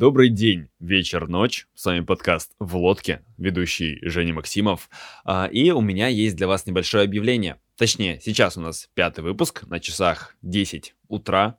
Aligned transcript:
Добрый 0.00 0.30
день, 0.30 0.70
вечер, 0.78 1.28
ночь. 1.28 1.66
С 1.74 1.84
вами 1.84 2.00
подкаст 2.00 2.52
«В 2.58 2.74
лодке», 2.74 3.22
ведущий 3.36 3.98
Женя 4.00 4.32
Максимов. 4.32 4.88
А, 5.26 5.44
и 5.44 5.72
у 5.72 5.82
меня 5.82 6.08
есть 6.08 6.36
для 6.36 6.48
вас 6.48 6.64
небольшое 6.64 7.04
объявление. 7.04 7.60
Точнее, 7.76 8.18
сейчас 8.18 8.56
у 8.56 8.62
нас 8.62 8.88
пятый 8.94 9.20
выпуск, 9.22 9.66
на 9.66 9.78
часах 9.78 10.36
10 10.40 10.94
утра, 11.08 11.58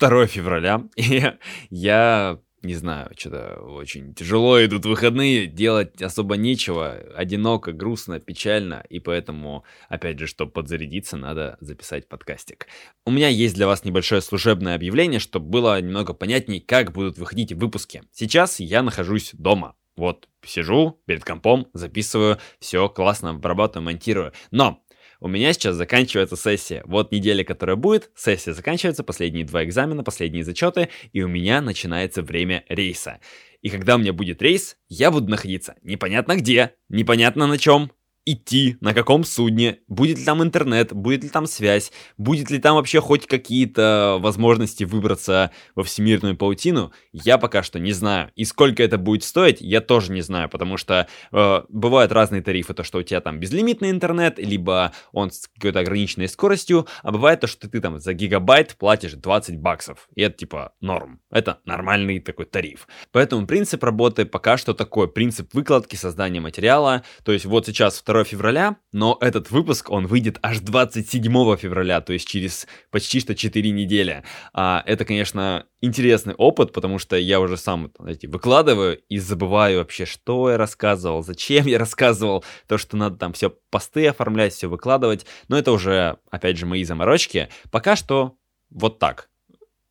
2 0.00 0.26
февраля. 0.26 0.82
И 0.96 1.22
я 1.70 2.40
не 2.62 2.74
знаю, 2.74 3.10
что-то 3.16 3.60
очень 3.60 4.14
тяжело 4.14 4.64
идут 4.64 4.86
выходные, 4.86 5.46
делать 5.46 6.00
особо 6.02 6.36
нечего, 6.36 6.96
одиноко, 7.14 7.72
грустно, 7.72 8.18
печально, 8.20 8.84
и 8.88 8.98
поэтому, 8.98 9.64
опять 9.88 10.18
же, 10.18 10.26
чтобы 10.26 10.52
подзарядиться, 10.52 11.16
надо 11.16 11.56
записать 11.60 12.08
подкастик. 12.08 12.66
У 13.04 13.10
меня 13.10 13.28
есть 13.28 13.54
для 13.54 13.66
вас 13.66 13.84
небольшое 13.84 14.20
служебное 14.20 14.74
объявление, 14.74 15.20
чтобы 15.20 15.46
было 15.48 15.80
немного 15.80 16.12
понятней, 16.12 16.60
как 16.60 16.92
будут 16.92 17.18
выходить 17.18 17.52
выпуски. 17.52 18.02
Сейчас 18.12 18.60
я 18.60 18.82
нахожусь 18.82 19.30
дома, 19.34 19.76
вот, 19.96 20.28
сижу 20.44 21.00
перед 21.06 21.24
компом, 21.24 21.68
записываю, 21.72 22.38
все 22.58 22.88
классно, 22.88 23.30
обрабатываю, 23.30 23.86
монтирую. 23.86 24.32
Но 24.50 24.82
у 25.20 25.28
меня 25.28 25.52
сейчас 25.52 25.76
заканчивается 25.76 26.36
сессия. 26.36 26.82
Вот 26.86 27.12
неделя, 27.12 27.44
которая 27.44 27.76
будет, 27.76 28.10
сессия 28.14 28.52
заканчивается, 28.52 29.04
последние 29.04 29.44
два 29.44 29.64
экзамена, 29.64 30.04
последние 30.04 30.44
зачеты, 30.44 30.88
и 31.12 31.22
у 31.22 31.28
меня 31.28 31.60
начинается 31.60 32.22
время 32.22 32.64
рейса. 32.68 33.20
И 33.62 33.70
когда 33.70 33.96
у 33.96 33.98
меня 33.98 34.12
будет 34.12 34.42
рейс, 34.42 34.76
я 34.88 35.10
буду 35.10 35.28
находиться 35.30 35.76
непонятно 35.82 36.36
где, 36.36 36.74
непонятно 36.88 37.46
на 37.46 37.58
чем, 37.58 37.90
идти, 38.26 38.76
на 38.80 38.92
каком 38.92 39.24
судне, 39.24 39.78
будет 39.88 40.18
ли 40.18 40.24
там 40.24 40.42
интернет, 40.42 40.92
будет 40.92 41.22
ли 41.22 41.30
там 41.30 41.46
связь, 41.46 41.92
будет 42.18 42.50
ли 42.50 42.58
там 42.58 42.74
вообще 42.74 43.00
хоть 43.00 43.26
какие-то 43.26 44.18
возможности 44.20 44.84
выбраться 44.84 45.52
во 45.76 45.84
всемирную 45.84 46.36
паутину, 46.36 46.92
я 47.12 47.38
пока 47.38 47.62
что 47.62 47.78
не 47.78 47.92
знаю. 47.92 48.32
И 48.34 48.44
сколько 48.44 48.82
это 48.82 48.98
будет 48.98 49.22
стоить, 49.22 49.60
я 49.60 49.80
тоже 49.80 50.12
не 50.12 50.22
знаю, 50.22 50.48
потому 50.48 50.76
что 50.76 51.06
э, 51.32 51.62
бывают 51.68 52.10
разные 52.10 52.42
тарифы, 52.42 52.74
то, 52.74 52.82
что 52.82 52.98
у 52.98 53.02
тебя 53.02 53.20
там 53.20 53.38
безлимитный 53.38 53.90
интернет, 53.90 54.38
либо 54.38 54.92
он 55.12 55.30
с 55.30 55.46
какой-то 55.46 55.80
ограниченной 55.80 56.28
скоростью, 56.28 56.86
а 57.02 57.12
бывает 57.12 57.40
то, 57.40 57.46
что 57.46 57.68
ты 57.70 57.80
там 57.80 58.00
за 58.00 58.12
гигабайт 58.12 58.74
платишь 58.76 59.12
20 59.12 59.58
баксов, 59.58 60.08
и 60.16 60.22
это 60.22 60.36
типа 60.36 60.72
норм. 60.80 61.20
Это 61.30 61.60
нормальный 61.64 62.18
такой 62.18 62.46
тариф. 62.46 62.88
Поэтому 63.12 63.46
принцип 63.46 63.84
работы 63.84 64.24
пока 64.24 64.56
что 64.56 64.74
такой, 64.74 65.08
принцип 65.08 65.54
выкладки, 65.54 65.94
создания 65.94 66.40
материала, 66.40 67.04
то 67.24 67.30
есть 67.30 67.44
вот 67.44 67.66
сейчас 67.66 67.98
второй 67.98 68.15
2 68.16 68.24
февраля, 68.24 68.76
но 68.92 69.18
этот 69.20 69.50
выпуск, 69.50 69.90
он 69.90 70.06
выйдет 70.06 70.38
аж 70.42 70.60
27 70.60 71.22
февраля, 71.56 72.00
то 72.00 72.12
есть 72.12 72.26
через 72.26 72.66
почти 72.90 73.20
что 73.20 73.34
4 73.34 73.70
недели. 73.70 74.24
А, 74.54 74.82
это, 74.86 75.04
конечно, 75.04 75.66
интересный 75.82 76.34
опыт, 76.34 76.72
потому 76.72 76.98
что 76.98 77.16
я 77.16 77.40
уже 77.40 77.56
сам, 77.56 77.92
знаете, 77.98 78.28
выкладываю 78.28 78.98
и 79.08 79.18
забываю 79.18 79.78
вообще, 79.78 80.06
что 80.06 80.50
я 80.50 80.56
рассказывал, 80.56 81.22
зачем 81.22 81.66
я 81.66 81.78
рассказывал, 81.78 82.44
то, 82.66 82.78
что 82.78 82.96
надо 82.96 83.16
там 83.16 83.32
все 83.34 83.50
посты 83.70 84.06
оформлять, 84.06 84.54
все 84.54 84.68
выкладывать, 84.68 85.26
но 85.48 85.58
это 85.58 85.72
уже, 85.72 86.16
опять 86.30 86.56
же, 86.56 86.64
мои 86.66 86.84
заморочки. 86.84 87.48
Пока 87.70 87.96
что 87.96 88.36
вот 88.70 88.98
так. 88.98 89.28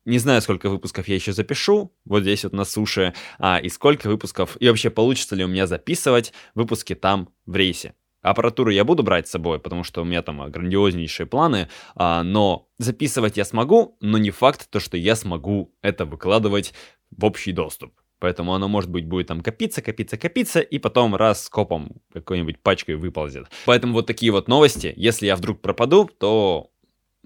Не 0.04 0.18
знаю, 0.18 0.40
сколько 0.40 0.70
выпусков 0.70 1.08
я 1.08 1.16
еще 1.16 1.32
запишу, 1.32 1.92
вот 2.04 2.22
здесь 2.22 2.44
вот 2.44 2.52
на 2.52 2.64
суше, 2.64 3.12
а, 3.40 3.58
и 3.58 3.68
сколько 3.68 4.08
выпусков, 4.08 4.56
и 4.60 4.68
вообще 4.68 4.88
получится 4.88 5.34
ли 5.34 5.44
у 5.44 5.48
меня 5.48 5.66
записывать 5.66 6.32
выпуски 6.54 6.94
там 6.94 7.28
в 7.44 7.56
рейсе. 7.56 7.94
Аппаратуру 8.26 8.70
я 8.70 8.84
буду 8.84 9.04
брать 9.04 9.28
с 9.28 9.30
собой, 9.30 9.60
потому 9.60 9.84
что 9.84 10.02
у 10.02 10.04
меня 10.04 10.20
там 10.20 10.50
грандиознейшие 10.50 11.26
планы, 11.26 11.68
а, 11.94 12.24
но 12.24 12.68
записывать 12.78 13.36
я 13.36 13.44
смогу, 13.44 13.96
но 14.00 14.18
не 14.18 14.30
факт 14.30 14.68
то, 14.68 14.80
что 14.80 14.96
я 14.96 15.14
смогу 15.14 15.72
это 15.80 16.04
выкладывать 16.04 16.74
в 17.10 17.24
общий 17.24 17.52
доступ. 17.52 17.92
Поэтому 18.18 18.54
оно, 18.54 18.66
может 18.66 18.90
быть, 18.90 19.06
будет 19.06 19.28
там 19.28 19.42
копиться, 19.42 19.82
копиться, 19.82 20.16
копиться, 20.16 20.60
и 20.60 20.78
потом 20.78 21.14
раз 21.14 21.44
скопом 21.44 22.00
какой-нибудь 22.12 22.58
пачкой 22.60 22.96
выползет. 22.96 23.46
Поэтому 23.64 23.92
вот 23.92 24.06
такие 24.06 24.32
вот 24.32 24.48
новости. 24.48 24.92
Если 24.96 25.26
я 25.26 25.36
вдруг 25.36 25.60
пропаду, 25.60 26.10
то 26.18 26.70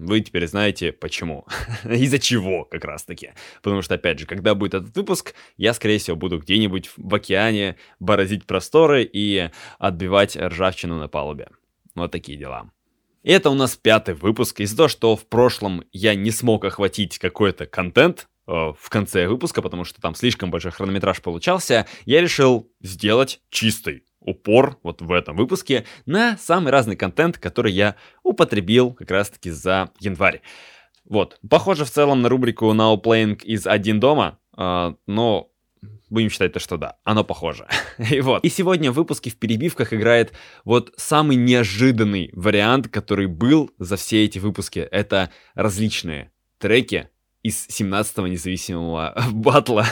вы 0.00 0.21
теперь 0.21 0.47
знаете 0.47 0.93
почему. 0.93 1.47
Из-за 1.84 2.19
чего 2.19 2.65
как 2.65 2.84
раз-таки. 2.84 3.33
Потому 3.62 3.83
что, 3.83 3.94
опять 3.94 4.19
же, 4.19 4.27
когда 4.27 4.55
будет 4.55 4.75
этот 4.75 4.97
выпуск, 4.97 5.34
я, 5.56 5.75
скорее 5.75 5.99
всего, 5.99 6.16
буду 6.16 6.38
где-нибудь 6.38 6.91
в 6.97 7.15
океане 7.15 7.77
бороздить 7.99 8.47
просторы 8.47 9.05
и 9.05 9.50
отбивать 9.78 10.37
ржавчину 10.37 10.99
на 10.99 11.09
палубе. 11.09 11.49
Вот 11.94 12.11
такие 12.11 12.38
дела. 12.38 12.71
И 13.22 13.31
это 13.31 13.50
у 13.50 13.55
нас 13.55 13.77
пятый 13.77 14.15
выпуск. 14.15 14.61
Из-за 14.61 14.77
того, 14.77 14.88
что 14.88 15.16
в 15.16 15.27
прошлом 15.27 15.84
я 15.93 16.15
не 16.15 16.31
смог 16.31 16.65
охватить 16.65 17.19
какой-то 17.19 17.67
контент, 17.67 18.28
э, 18.47 18.53
в 18.53 18.88
конце 18.88 19.28
выпуска, 19.28 19.61
потому 19.61 19.84
что 19.84 20.00
там 20.00 20.15
слишком 20.15 20.50
большой 20.50 20.72
хронометраж 20.72 21.21
получался, 21.21 21.87
я 22.06 22.22
решил 22.22 22.72
сделать 22.81 23.41
чистый 23.50 24.05
упор 24.20 24.78
вот 24.82 25.03
в 25.03 25.12
этом 25.12 25.36
выпуске 25.36 25.84
на 26.06 26.36
самый 26.38 26.70
разный 26.70 26.97
контент, 26.97 27.38
который 27.38 27.72
я 27.72 27.97
употребил 28.22 28.92
как 28.92 29.10
раз-таки 29.10 29.50
за 29.50 29.91
январь. 29.98 30.42
Вот, 31.04 31.38
похоже 31.48 31.84
в 31.84 31.91
целом 31.91 32.22
на 32.22 32.28
рубрику 32.28 32.66
Now 32.72 33.00
Playing 33.03 33.42
из 33.42 33.66
«Один 33.66 33.98
дома», 33.98 34.38
э, 34.56 34.94
но 35.06 35.50
будем 36.10 36.31
считать 36.31 36.53
то, 36.53 36.60
что 36.60 36.76
да, 36.76 36.98
оно 37.04 37.25
похоже. 37.25 37.66
и 37.98 38.20
вот. 38.20 38.44
И 38.44 38.48
сегодня 38.48 38.92
в 38.92 38.94
выпуске 38.94 39.31
в 39.31 39.36
перебивках 39.36 39.92
играет 39.92 40.32
вот 40.64 40.92
самый 40.97 41.37
неожиданный 41.37 42.31
вариант, 42.32 42.88
который 42.88 43.26
был 43.26 43.70
за 43.78 43.97
все 43.97 44.25
эти 44.25 44.38
выпуски. 44.38 44.81
Это 44.81 45.31
различные 45.54 46.32
треки, 46.58 47.08
из 47.43 47.69
17-го 47.69 48.27
независимого 48.27 49.15
батла, 49.33 49.87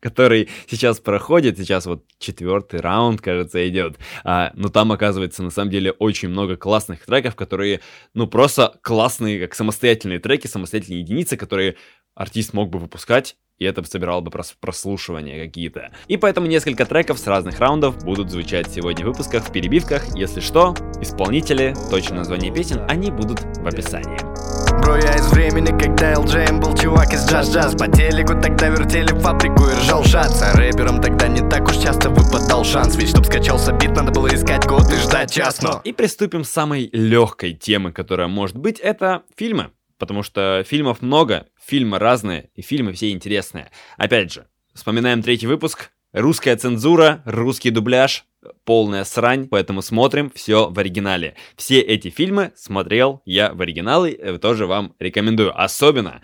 который 0.00 0.48
сейчас 0.66 1.00
проходит, 1.00 1.58
сейчас 1.58 1.86
вот 1.86 2.04
четвертый 2.18 2.80
раунд, 2.80 3.20
кажется, 3.20 3.66
идет. 3.68 3.98
А, 4.24 4.52
но 4.54 4.68
там, 4.68 4.92
оказывается, 4.92 5.42
на 5.42 5.50
самом 5.50 5.70
деле 5.70 5.92
очень 5.92 6.28
много 6.28 6.56
классных 6.56 7.04
треков, 7.04 7.34
которые, 7.36 7.80
ну, 8.14 8.26
просто 8.26 8.78
классные, 8.82 9.40
как 9.40 9.54
самостоятельные 9.54 10.18
треки, 10.18 10.46
самостоятельные 10.46 11.00
единицы, 11.00 11.36
которые 11.36 11.76
артист 12.14 12.52
мог 12.54 12.70
бы 12.70 12.78
выпускать, 12.78 13.36
и 13.58 13.64
это 13.64 13.84
собирало 13.84 14.20
бы 14.20 14.30
прослушивания 14.60 15.44
какие-то. 15.44 15.92
И 16.08 16.16
поэтому 16.16 16.46
несколько 16.46 16.86
треков 16.86 17.18
с 17.18 17.26
разных 17.26 17.60
раундов 17.60 18.04
будут 18.04 18.30
звучать 18.30 18.68
сегодня 18.68 19.04
в 19.04 19.08
выпусках, 19.08 19.44
в 19.44 19.52
перебивках. 19.52 20.16
Если 20.16 20.40
что, 20.40 20.74
исполнители, 21.00 21.74
точное 21.90 22.18
название 22.18 22.52
песен, 22.52 22.84
они 22.88 23.10
будут 23.10 23.40
в 23.40 23.66
описании. 23.66 24.33
Бро, 24.82 24.96
я 24.96 25.14
из 25.16 25.30
времени, 25.32 25.70
когда 25.78 26.14
LJM 26.14 26.60
был 26.60 26.74
чувак 26.74 27.12
из 27.12 27.26
джаз-джаз 27.28 27.76
По 27.76 27.88
телеку 27.88 28.40
тогда 28.40 28.68
вертели 28.68 29.08
фабрику 29.18 29.68
и 29.68 29.74
ржал 29.74 30.04
шанс 30.04 30.42
А 30.42 30.56
рэпером 30.56 31.00
тогда 31.00 31.28
не 31.28 31.48
так 31.48 31.68
уж 31.68 31.76
часто 31.76 32.10
выпадал 32.10 32.64
шанс. 32.64 32.96
Ведь 32.96 33.10
чтоб 33.10 33.24
скачался 33.24 33.72
бит, 33.72 33.90
надо 33.90 34.10
было 34.12 34.28
искать 34.28 34.66
год 34.66 34.90
и 34.92 34.96
ждать 34.96 35.32
час, 35.32 35.62
но... 35.62 35.80
И 35.84 35.92
приступим 35.92 36.44
с 36.44 36.50
самой 36.50 36.90
легкой 36.92 37.54
темы, 37.54 37.92
которая 37.92 38.28
может 38.28 38.56
быть, 38.56 38.80
это 38.80 39.22
фильмы. 39.36 39.70
Потому 39.98 40.22
что 40.22 40.64
фильмов 40.66 41.02
много, 41.02 41.46
фильмы 41.64 41.98
разные, 41.98 42.50
и 42.54 42.62
фильмы 42.62 42.92
все 42.92 43.10
интересные. 43.12 43.70
Опять 43.96 44.32
же, 44.32 44.46
вспоминаем 44.74 45.22
третий 45.22 45.46
выпуск, 45.46 45.90
русская 46.12 46.56
цензура, 46.56 47.22
русский 47.24 47.70
дубляж, 47.70 48.24
полная 48.64 49.04
срань, 49.04 49.48
поэтому 49.48 49.82
смотрим 49.82 50.30
все 50.34 50.70
в 50.70 50.78
оригинале. 50.78 51.36
Все 51.56 51.80
эти 51.80 52.08
фильмы 52.08 52.52
смотрел 52.56 53.22
я 53.24 53.52
в 53.52 53.60
оригинале, 53.60 54.38
тоже 54.38 54.66
вам 54.66 54.94
рекомендую. 54.98 55.52
Особенно 55.60 56.22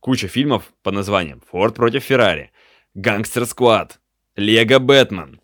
куча 0.00 0.28
фильмов 0.28 0.72
по 0.82 0.90
названиям 0.90 1.42
«Форд 1.50 1.74
против 1.74 2.04
Феррари», 2.04 2.50
«Гангстер 2.94 3.44
Сквад», 3.46 4.00
«Лего 4.36 4.78
Бэтмен», 4.78 5.41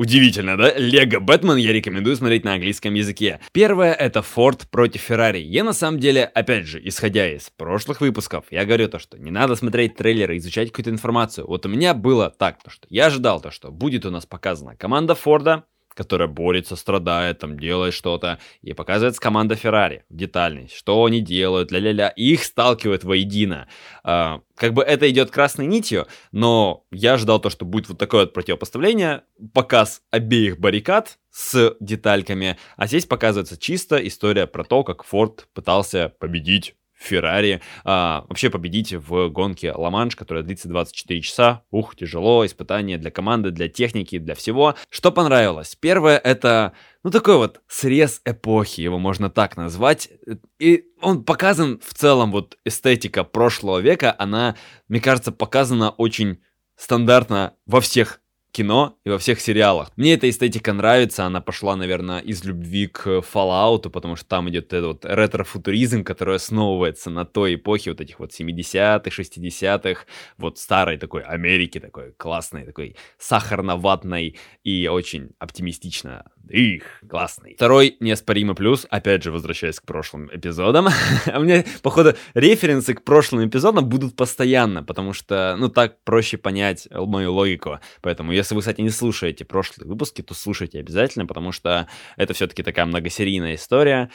Удивительно, 0.00 0.56
да? 0.56 0.72
Лего 0.78 1.20
Бэтмен 1.20 1.58
я 1.58 1.74
рекомендую 1.74 2.16
смотреть 2.16 2.42
на 2.42 2.54
английском 2.54 2.94
языке. 2.94 3.38
Первое 3.52 3.92
это 3.92 4.22
Форд 4.22 4.66
против 4.70 5.02
Феррари. 5.02 5.40
Я 5.40 5.62
на 5.62 5.74
самом 5.74 6.00
деле, 6.00 6.24
опять 6.24 6.66
же, 6.66 6.80
исходя 6.82 7.30
из 7.30 7.50
прошлых 7.50 8.00
выпусков, 8.00 8.46
я 8.50 8.64
говорю 8.64 8.88
то, 8.88 8.98
что 8.98 9.18
не 9.18 9.30
надо 9.30 9.56
смотреть 9.56 9.96
трейлеры, 9.96 10.38
изучать 10.38 10.70
какую-то 10.70 10.88
информацию. 10.88 11.46
Вот 11.46 11.66
у 11.66 11.68
меня 11.68 11.92
было 11.92 12.30
так, 12.30 12.62
то, 12.62 12.70
что 12.70 12.86
я 12.88 13.08
ожидал 13.08 13.42
то, 13.42 13.50
что 13.50 13.70
будет 13.70 14.06
у 14.06 14.10
нас 14.10 14.24
показана 14.24 14.74
команда 14.74 15.14
Форда, 15.14 15.64
которая 16.00 16.28
борется, 16.28 16.76
страдает, 16.76 17.40
там 17.40 17.58
делает 17.58 17.92
что-то, 17.92 18.38
и 18.62 18.72
показывается 18.72 19.20
команда 19.20 19.54
Феррари 19.54 20.04
в 20.08 20.16
детальность, 20.16 20.74
что 20.74 21.04
они 21.04 21.20
делают, 21.20 21.70
ля-ля-ля, 21.70 22.08
их 22.08 22.42
сталкивают 22.42 23.04
воедино. 23.04 23.68
А, 24.02 24.40
как 24.56 24.72
бы 24.72 24.82
это 24.82 25.10
идет 25.10 25.30
красной 25.30 25.66
нитью, 25.66 26.06
но 26.32 26.86
я 26.90 27.12
ожидал 27.12 27.38
то, 27.38 27.50
что 27.50 27.66
будет 27.66 27.90
вот 27.90 27.98
такое 27.98 28.22
вот 28.22 28.32
противопоставление, 28.32 29.24
показ 29.52 30.00
обеих 30.10 30.58
баррикад 30.58 31.18
с 31.30 31.76
детальками, 31.80 32.56
а 32.78 32.86
здесь 32.86 33.04
показывается 33.04 33.58
чисто 33.58 33.96
история 33.96 34.46
про 34.46 34.64
то, 34.64 34.84
как 34.84 35.04
Форд 35.04 35.48
пытался 35.52 36.14
победить 36.18 36.76
Феррари, 37.00 37.62
а, 37.82 38.26
вообще 38.28 38.50
победить 38.50 38.92
в 38.92 39.30
гонке 39.30 39.72
Ла-Манш, 39.72 40.16
которая 40.16 40.44
длится 40.44 40.68
24 40.68 41.22
часа. 41.22 41.62
Ух, 41.70 41.96
тяжело, 41.96 42.44
испытание 42.44 42.98
для 42.98 43.10
команды, 43.10 43.50
для 43.50 43.68
техники, 43.68 44.18
для 44.18 44.34
всего. 44.34 44.74
Что 44.90 45.10
понравилось? 45.10 45.76
Первое 45.80 46.18
это, 46.18 46.74
ну 47.02 47.10
такой 47.10 47.38
вот 47.38 47.62
срез 47.68 48.20
эпохи, 48.26 48.82
его 48.82 48.98
можно 48.98 49.30
так 49.30 49.56
назвать. 49.56 50.10
И 50.58 50.84
он 51.00 51.24
показан 51.24 51.80
в 51.82 51.94
целом, 51.94 52.32
вот 52.32 52.58
эстетика 52.66 53.24
прошлого 53.24 53.78
века, 53.78 54.14
она, 54.18 54.56
мне 54.88 55.00
кажется, 55.00 55.32
показана 55.32 55.90
очень 55.90 56.40
стандартно 56.76 57.54
во 57.64 57.80
всех 57.80 58.20
кино 58.52 58.98
и 59.04 59.10
во 59.10 59.18
всех 59.18 59.40
сериалах. 59.40 59.90
Мне 59.96 60.14
эта 60.14 60.28
эстетика 60.28 60.72
нравится, 60.72 61.24
она 61.24 61.40
пошла, 61.40 61.76
наверное, 61.76 62.20
из 62.20 62.44
любви 62.44 62.86
к 62.86 63.06
Fallout, 63.06 63.90
потому 63.90 64.16
что 64.16 64.26
там 64.28 64.48
идет 64.50 64.72
этот 64.72 64.86
вот 64.86 65.04
ретро-футуризм, 65.04 66.04
который 66.04 66.36
основывается 66.36 67.10
на 67.10 67.24
той 67.24 67.54
эпохе 67.54 67.90
вот 67.90 68.00
этих 68.00 68.18
вот 68.18 68.32
70-х, 68.32 69.10
60-х, 69.10 70.04
вот 70.38 70.58
старой 70.58 70.98
такой 70.98 71.22
Америки, 71.22 71.80
такой 71.80 72.12
классной, 72.12 72.64
такой 72.64 72.96
сахарно-ватной 73.18 74.36
и 74.64 74.88
очень 74.88 75.30
оптимистично 75.38 76.24
их, 76.48 76.82
классный. 77.08 77.54
Второй 77.54 77.96
неоспоримый 78.00 78.54
плюс, 78.54 78.86
опять 78.90 79.22
же, 79.22 79.30
возвращаясь 79.30 79.80
к 79.80 79.84
прошлым 79.84 80.28
эпизодам. 80.32 80.88
У 81.34 81.40
меня, 81.40 81.64
походу, 81.82 82.14
референсы 82.34 82.94
к 82.94 83.04
прошлым 83.04 83.48
эпизодам 83.48 83.88
будут 83.88 84.16
постоянно, 84.16 84.82
потому 84.82 85.12
что, 85.12 85.56
ну, 85.58 85.68
так 85.68 86.02
проще 86.04 86.38
понять 86.38 86.88
мою 86.90 87.32
логику. 87.32 87.78
Поэтому, 88.02 88.32
если 88.32 88.54
вы, 88.54 88.60
кстати, 88.60 88.80
не 88.80 88.90
слушаете 88.90 89.44
прошлые 89.44 89.88
выпуски, 89.88 90.22
то 90.22 90.34
слушайте 90.34 90.80
обязательно, 90.80 91.26
потому 91.26 91.52
что 91.52 91.88
это 92.16 92.34
все-таки 92.34 92.62
такая 92.62 92.86
многосерийная 92.86 93.54
история. 93.54 94.10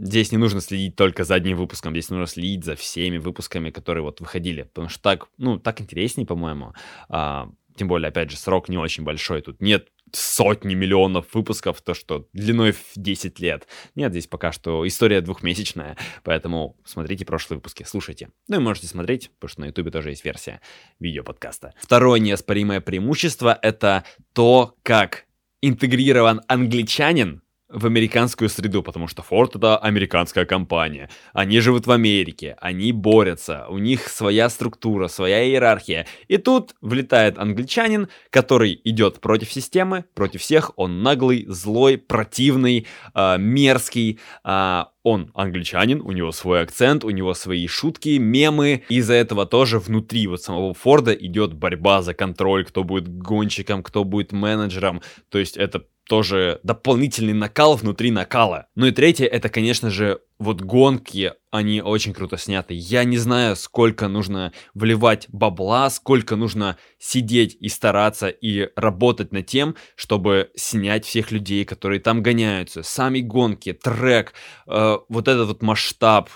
Здесь 0.00 0.30
не 0.30 0.38
нужно 0.38 0.60
следить 0.60 0.94
только 0.94 1.24
за 1.24 1.34
одним 1.34 1.56
выпуском, 1.56 1.92
здесь 1.92 2.08
нужно 2.08 2.26
следить 2.28 2.64
за 2.64 2.76
всеми 2.76 3.18
выпусками, 3.18 3.70
которые 3.70 4.04
вот 4.04 4.20
выходили, 4.20 4.62
потому 4.62 4.88
что 4.88 5.02
так, 5.02 5.26
ну, 5.38 5.58
так 5.58 5.80
интереснее, 5.80 6.24
по-моему. 6.24 6.72
А, 7.08 7.50
тем 7.74 7.88
более, 7.88 8.08
опять 8.08 8.30
же, 8.30 8.36
срок 8.36 8.68
не 8.68 8.78
очень 8.78 9.02
большой, 9.02 9.42
тут 9.42 9.60
нет 9.60 9.88
сотни 10.12 10.74
миллионов 10.74 11.34
выпусков, 11.34 11.80
то 11.82 11.94
что 11.94 12.28
длиной 12.32 12.72
в 12.72 12.92
10 12.96 13.38
лет. 13.40 13.66
Нет, 13.94 14.12
здесь 14.12 14.26
пока 14.26 14.52
что 14.52 14.86
история 14.86 15.20
двухмесячная, 15.20 15.96
поэтому 16.24 16.76
смотрите 16.84 17.24
прошлые 17.24 17.58
выпуски, 17.58 17.84
слушайте. 17.84 18.30
Ну 18.48 18.56
и 18.56 18.60
можете 18.60 18.86
смотреть, 18.86 19.30
потому 19.38 19.50
что 19.50 19.60
на 19.60 19.66
ютубе 19.66 19.90
тоже 19.90 20.10
есть 20.10 20.24
версия 20.24 20.60
видеоподкаста. 21.00 21.74
Второе 21.80 22.20
неоспоримое 22.20 22.80
преимущество— 22.80 23.58
это 23.62 24.04
то, 24.32 24.74
как 24.82 25.26
интегрирован 25.60 26.40
англичанин 26.46 27.42
в 27.68 27.86
американскую 27.86 28.48
среду, 28.48 28.82
потому 28.82 29.08
что 29.08 29.24
Ford 29.28 29.50
это 29.54 29.76
американская 29.76 30.46
компания. 30.46 31.10
Они 31.32 31.60
живут 31.60 31.86
в 31.86 31.90
Америке, 31.90 32.56
они 32.60 32.92
борются, 32.92 33.66
у 33.68 33.78
них 33.78 34.08
своя 34.08 34.48
структура, 34.48 35.08
своя 35.08 35.44
иерархия. 35.44 36.06
И 36.28 36.38
тут 36.38 36.74
влетает 36.80 37.38
англичанин, 37.38 38.08
который 38.30 38.80
идет 38.84 39.20
против 39.20 39.52
системы, 39.52 40.04
против 40.14 40.40
всех. 40.40 40.72
Он 40.76 41.02
наглый, 41.02 41.44
злой, 41.48 41.98
противный, 41.98 42.86
э, 43.14 43.36
мерзкий. 43.38 44.18
Э, 44.44 44.84
он 45.02 45.30
англичанин, 45.34 46.00
у 46.02 46.12
него 46.12 46.32
свой 46.32 46.62
акцент, 46.62 47.04
у 47.04 47.10
него 47.10 47.34
свои 47.34 47.66
шутки, 47.66 48.18
мемы. 48.18 48.84
Из-за 48.88 49.14
этого 49.14 49.46
тоже 49.46 49.78
внутри 49.78 50.26
вот 50.26 50.42
самого 50.42 50.74
Форда 50.74 51.12
идет 51.12 51.54
борьба 51.54 52.02
за 52.02 52.14
контроль, 52.14 52.64
кто 52.64 52.84
будет 52.84 53.08
гонщиком, 53.08 53.82
кто 53.82 54.04
будет 54.04 54.32
менеджером. 54.32 55.00
То 55.30 55.38
есть 55.38 55.56
это 55.56 55.84
тоже 56.08 56.58
дополнительный 56.62 57.34
накал 57.34 57.76
внутри 57.76 58.10
накала. 58.10 58.66
Ну 58.74 58.86
и 58.86 58.92
третье, 58.92 59.26
это, 59.26 59.48
конечно 59.50 59.90
же, 59.90 60.20
вот 60.38 60.62
гонки, 60.62 61.34
они 61.50 61.82
очень 61.82 62.14
круто 62.14 62.38
сняты. 62.38 62.74
Я 62.74 63.04
не 63.04 63.18
знаю, 63.18 63.56
сколько 63.56 64.08
нужно 64.08 64.52
вливать 64.72 65.26
бабла, 65.28 65.90
сколько 65.90 66.34
нужно 66.36 66.78
сидеть 66.98 67.56
и 67.60 67.68
стараться 67.68 68.28
и 68.28 68.70
работать 68.74 69.32
над 69.32 69.46
тем, 69.46 69.76
чтобы 69.96 70.50
снять 70.56 71.04
всех 71.04 71.30
людей, 71.30 71.64
которые 71.64 72.00
там 72.00 72.22
гоняются. 72.22 72.82
Сами 72.82 73.20
гонки, 73.20 73.74
трек, 73.74 74.32
э, 74.66 74.96
вот 75.08 75.28
этот 75.28 75.48
вот 75.48 75.62
масштаб 75.62 76.30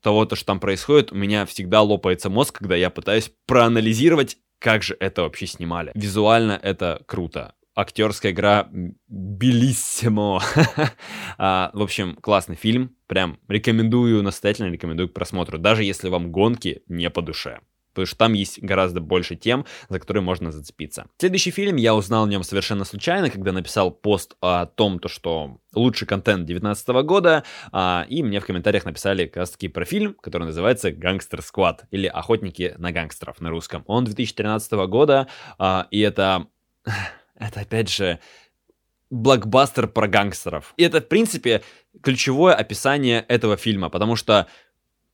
того, 0.00 0.26
то, 0.26 0.36
что 0.36 0.46
там 0.46 0.60
происходит, 0.60 1.10
у 1.10 1.16
меня 1.16 1.44
всегда 1.44 1.82
лопается 1.82 2.30
мозг, 2.30 2.58
когда 2.58 2.76
я 2.76 2.88
пытаюсь 2.88 3.32
проанализировать, 3.46 4.36
как 4.60 4.84
же 4.84 4.96
это 5.00 5.22
вообще 5.22 5.46
снимали. 5.46 5.90
Визуально 5.94 6.58
это 6.62 7.02
круто 7.06 7.54
актерская 7.78 8.32
игра 8.32 8.68
белиссимо. 9.08 10.42
а, 11.38 11.70
в 11.72 11.82
общем, 11.82 12.16
классный 12.16 12.56
фильм. 12.56 12.96
Прям 13.06 13.38
рекомендую, 13.46 14.22
настоятельно 14.22 14.70
рекомендую 14.70 15.08
к 15.08 15.14
просмотру, 15.14 15.58
даже 15.58 15.84
если 15.84 16.08
вам 16.08 16.32
гонки 16.32 16.82
не 16.88 17.08
по 17.08 17.22
душе. 17.22 17.60
Потому 17.94 18.06
что 18.06 18.16
там 18.16 18.32
есть 18.32 18.62
гораздо 18.62 19.00
больше 19.00 19.34
тем, 19.34 19.64
за 19.88 19.98
которые 19.98 20.22
можно 20.22 20.52
зацепиться. 20.52 21.06
Следующий 21.18 21.50
фильм 21.50 21.76
я 21.76 21.94
узнал 21.94 22.24
о 22.24 22.28
нем 22.28 22.42
совершенно 22.42 22.84
случайно, 22.84 23.30
когда 23.30 23.52
написал 23.52 23.90
пост 23.90 24.36
о 24.40 24.66
том, 24.66 24.98
то, 24.98 25.08
что 25.08 25.58
лучший 25.74 26.06
контент 26.06 26.46
2019 26.46 26.88
года, 27.04 27.44
а, 27.72 28.06
и 28.08 28.22
мне 28.22 28.40
в 28.40 28.46
комментариях 28.46 28.84
написали 28.84 29.26
как 29.26 29.38
раз 29.38 29.50
таки 29.50 29.68
про 29.68 29.84
фильм, 29.84 30.14
который 30.14 30.44
называется 30.44 30.92
«Гангстер 30.92 31.42
Сквад» 31.42 31.86
или 31.90 32.06
«Охотники 32.06 32.74
на 32.78 32.92
гангстеров» 32.92 33.40
на 33.40 33.50
русском. 33.50 33.84
Он 33.86 34.04
2013 34.04 34.72
года, 34.86 35.28
а, 35.58 35.88
и 35.90 36.00
это 36.00 36.46
это 37.38 37.60
опять 37.60 37.90
же 37.90 38.18
блокбастер 39.10 39.88
про 39.88 40.06
гангстеров. 40.06 40.74
И 40.76 40.82
это, 40.82 41.00
в 41.00 41.08
принципе, 41.08 41.62
ключевое 42.02 42.54
описание 42.54 43.24
этого 43.28 43.56
фильма, 43.56 43.88
потому 43.88 44.16
что 44.16 44.46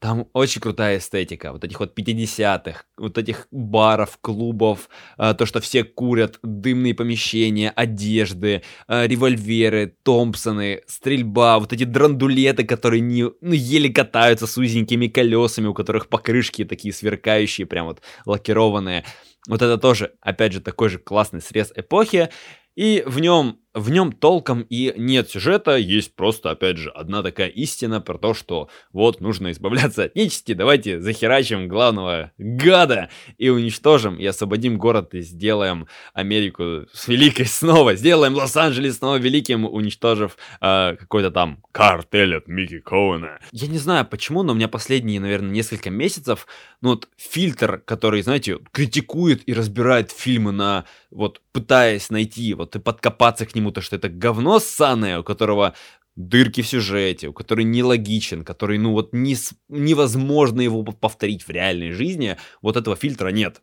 там 0.05 0.29
очень 0.35 0.61
крутая 0.61 0.99
эстетика, 0.99 1.50
вот 1.53 1.65
этих 1.65 1.81
вот 1.81 1.99
50-х, 1.99 2.85
вот 2.99 3.17
этих 3.17 3.49
баров, 3.50 4.19
клубов, 4.21 4.91
э, 5.17 5.32
то, 5.32 5.47
что 5.47 5.62
все 5.62 5.82
курят, 5.82 6.38
дымные 6.43 6.94
помещения, 6.94 7.71
одежды, 7.71 8.62
э, 8.87 9.06
револьверы, 9.06 9.97
Томпсоны, 10.03 10.82
стрельба, 10.87 11.59
вот 11.59 11.73
эти 11.73 11.85
драндулеты, 11.85 12.65
которые 12.65 13.00
не, 13.00 13.23
ну, 13.41 13.53
еле 13.53 13.88
катаются 13.88 14.47
с 14.47 14.59
узенькими 14.59 15.06
колесами, 15.06 15.69
у 15.69 15.75
которых 15.75 16.09
покрышки 16.09 16.67
такие 16.67 16.93
сверкающие, 16.93 17.67
прям 17.67 17.87
вот 17.87 18.03
лакированные. 18.27 19.05
Вот 19.49 19.62
это 19.62 19.79
тоже, 19.79 20.14
опять 20.20 20.52
же, 20.52 20.61
такой 20.61 20.88
же 20.88 20.99
классный 20.99 21.41
срез 21.41 21.73
эпохи. 21.75 22.31
И 22.75 23.02
в 23.06 23.20
нем, 23.20 23.61
в 23.75 23.91
нем 23.91 24.12
толком 24.12 24.65
и 24.71 24.94
нет 24.97 25.29
сюжета, 25.29 25.76
есть 25.76 26.15
просто, 26.15 26.50
опять 26.50 26.76
же, 26.76 26.91
одна 26.91 27.23
такая 27.23 27.49
истина 27.49 28.00
про 28.00 28.19
то, 28.19 28.32
что 28.32 28.69
вот 28.93 29.21
нужно 29.21 29.50
избавляться 29.50 30.05
от 30.05 30.15
нечисти, 30.15 30.55
давайте 30.55 31.00
захерачим 31.00 31.67
главного 31.67 32.31
гада 32.38 33.11
и 33.37 33.49
уничтожим, 33.49 34.17
и 34.17 34.25
освободим 34.25 34.79
город, 34.79 35.15
и 35.15 35.21
сделаем 35.21 35.88
Америку 36.12 36.87
великой 37.09 37.47
снова, 37.47 37.97
сделаем 37.97 38.35
Лос-Анджелес 38.35 38.99
снова 38.99 39.17
великим, 39.17 39.65
уничтожив 39.65 40.37
э, 40.61 40.97
какой-то 40.97 41.32
там 41.32 41.62
картель 41.73 42.37
от 42.37 42.47
Микки 42.47 42.79
Коуна. 42.79 43.41
Я 43.50 43.67
не 43.67 43.79
знаю 43.79 44.06
почему, 44.06 44.44
но 44.44 44.53
у 44.53 44.56
меня 44.56 44.69
последние, 44.69 45.19
наверное, 45.19 45.50
несколько 45.50 45.91
месяцев, 45.91 46.47
ну 46.81 46.91
вот 46.91 47.09
фильтр, 47.17 47.79
который, 47.79 48.23
знаете, 48.23 48.59
критикует 48.70 49.43
и 49.49 49.53
разбирает 49.53 50.12
фильмы 50.12 50.53
на, 50.53 50.85
вот 51.11 51.41
пытаясь 51.53 52.10
найти 52.10 52.55
вот 52.55 52.77
и 52.77 52.79
подкопаться 52.79 53.46
к 53.46 53.55
нему, 53.65 53.73
то 53.73 53.81
что 53.81 53.97
это 53.97 54.09
говно 54.09 54.59
ссаное, 54.59 55.21
у 55.21 55.25
которого 55.25 55.75
дырки 56.17 56.63
в 56.63 56.67
сюжете, 56.67 57.29
у 57.29 57.33
который 57.33 57.65
нелогичен, 57.65 58.44
который, 58.44 58.79
ну 58.79 58.93
вот, 58.93 59.13
не, 59.13 59.37
невозможно 59.69 60.61
его 60.61 60.85
повторить 60.85 61.43
в 61.43 61.51
реальной 61.51 61.93
жизни, 61.93 62.37
вот 62.63 62.77
этого 62.77 62.94
фильтра 62.94 63.29
нет. 63.29 63.63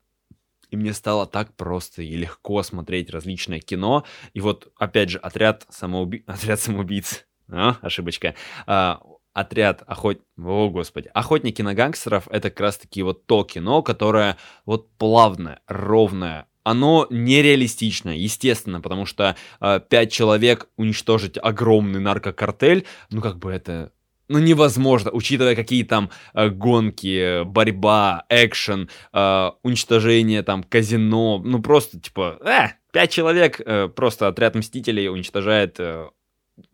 И 0.69 0.77
мне 0.77 0.93
стало 0.93 1.27
так 1.27 1.53
просто 1.55 2.01
и 2.01 2.15
легко 2.15 2.63
смотреть 2.63 3.09
различное 3.09 3.59
кино. 3.59 4.05
И 4.33 4.41
вот, 4.41 4.71
опять 4.77 5.09
же, 5.09 5.17
отряд, 5.17 5.65
самоуби... 5.69 6.23
отряд 6.27 6.59
самоубийц. 6.59 7.25
А, 7.49 7.77
ошибочка. 7.81 8.35
А, 8.65 9.01
отряд 9.33 9.83
охот... 9.85 10.21
О, 10.37 10.69
господи. 10.69 11.09
Охотники 11.13 11.61
на 11.61 11.73
гангстеров— 11.73 12.27
это 12.31 12.49
как 12.49 12.61
раз-таки 12.61 13.03
вот 13.03 13.25
то 13.25 13.43
кино, 13.43 13.83
которое 13.83 14.37
вот 14.65 14.89
плавное, 14.97 15.59
ровное, 15.67 16.47
оно 16.63 17.07
нереалистично, 17.09 18.09
естественно, 18.17 18.81
потому 18.81 19.05
что 19.05 19.35
э, 19.59 19.79
пять 19.89 20.11
человек 20.11 20.69
уничтожить 20.77 21.37
огромный 21.41 21.99
наркокартель, 21.99 22.85
ну 23.09 23.21
как 23.21 23.39
бы 23.39 23.51
это 23.51 23.91
ну, 24.31 24.39
невозможно, 24.39 25.11
учитывая 25.11 25.55
какие 25.55 25.83
там 25.83 26.09
э, 26.33 26.49
гонки, 26.49 27.43
борьба, 27.43 28.25
экшен, 28.29 28.89
э, 29.11 29.51
уничтожение 29.61 30.41
там 30.41 30.63
казино, 30.63 31.41
ну 31.43 31.61
просто 31.61 31.99
типа, 31.99 32.37
э, 32.41 32.69
пять 32.93 33.11
человек, 33.11 33.59
э, 33.59 33.89
просто 33.89 34.27
отряд 34.27 34.55
мстителей 34.55 35.09
уничтожает 35.09 35.75
э, 35.79 36.09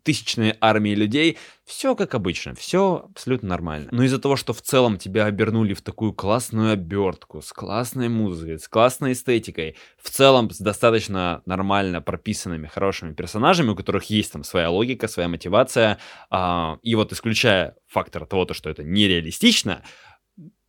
тысячные 0.02 0.56
армии 0.60 0.94
людей, 0.94 1.38
все 1.64 1.94
как 1.94 2.14
обычно, 2.14 2.54
все 2.54 3.06
абсолютно 3.10 3.48
нормально. 3.48 3.88
Но 3.92 4.02
из-за 4.04 4.18
того, 4.18 4.36
что 4.36 4.52
в 4.52 4.62
целом 4.62 4.98
тебя 4.98 5.26
обернули 5.26 5.74
в 5.74 5.82
такую 5.82 6.12
классную 6.12 6.72
обертку, 6.72 7.42
с 7.42 7.52
классной 7.52 8.08
музыкой, 8.08 8.58
с 8.58 8.68
классной 8.68 9.12
эстетикой, 9.12 9.76
в 10.02 10.10
целом 10.10 10.50
с 10.50 10.58
достаточно 10.58 11.42
нормально 11.46 12.00
прописанными, 12.00 12.66
хорошими 12.66 13.12
персонажами, 13.12 13.70
у 13.70 13.76
которых 13.76 14.04
есть 14.04 14.32
там 14.32 14.44
своя 14.44 14.70
логика, 14.70 15.08
своя 15.08 15.28
мотивация, 15.28 15.98
а, 16.30 16.78
и 16.82 16.94
вот 16.94 17.12
исключая 17.12 17.76
фактор 17.86 18.26
того, 18.26 18.44
то, 18.44 18.54
что 18.54 18.70
это 18.70 18.82
нереалистично, 18.82 19.82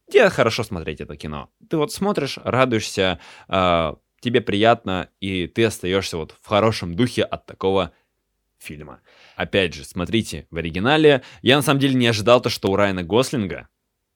тебе 0.10 0.30
хорошо 0.30 0.64
смотреть 0.64 1.02
это 1.02 1.16
кино. 1.16 1.50
Ты 1.70 1.78
вот 1.78 1.92
смотришь, 1.92 2.38
радуешься, 2.44 3.20
э, 3.48 3.94
тебе 4.20 4.42
приятно, 4.42 5.10
и 5.20 5.48
ты 5.48 5.66
остаешься 5.66 6.18
вот 6.18 6.36
в 6.42 6.48
хорошем 6.48 6.96
духе 6.96 7.24
от 7.24 7.46
такого 7.46 7.94
фильма. 8.60 9.02
Опять 9.36 9.74
же, 9.74 9.86
смотрите, 9.86 10.48
в 10.52 10.58
оригинале 10.58 11.24
я 11.42 11.56
на 11.56 11.62
самом 11.62 11.80
деле 11.80 11.96
не 11.96 12.08
ожидал 12.08 12.42
то, 12.42 12.50
что 12.50 12.70
у 12.70 12.76
Райана 12.76 13.04
Гослинга 13.04 13.70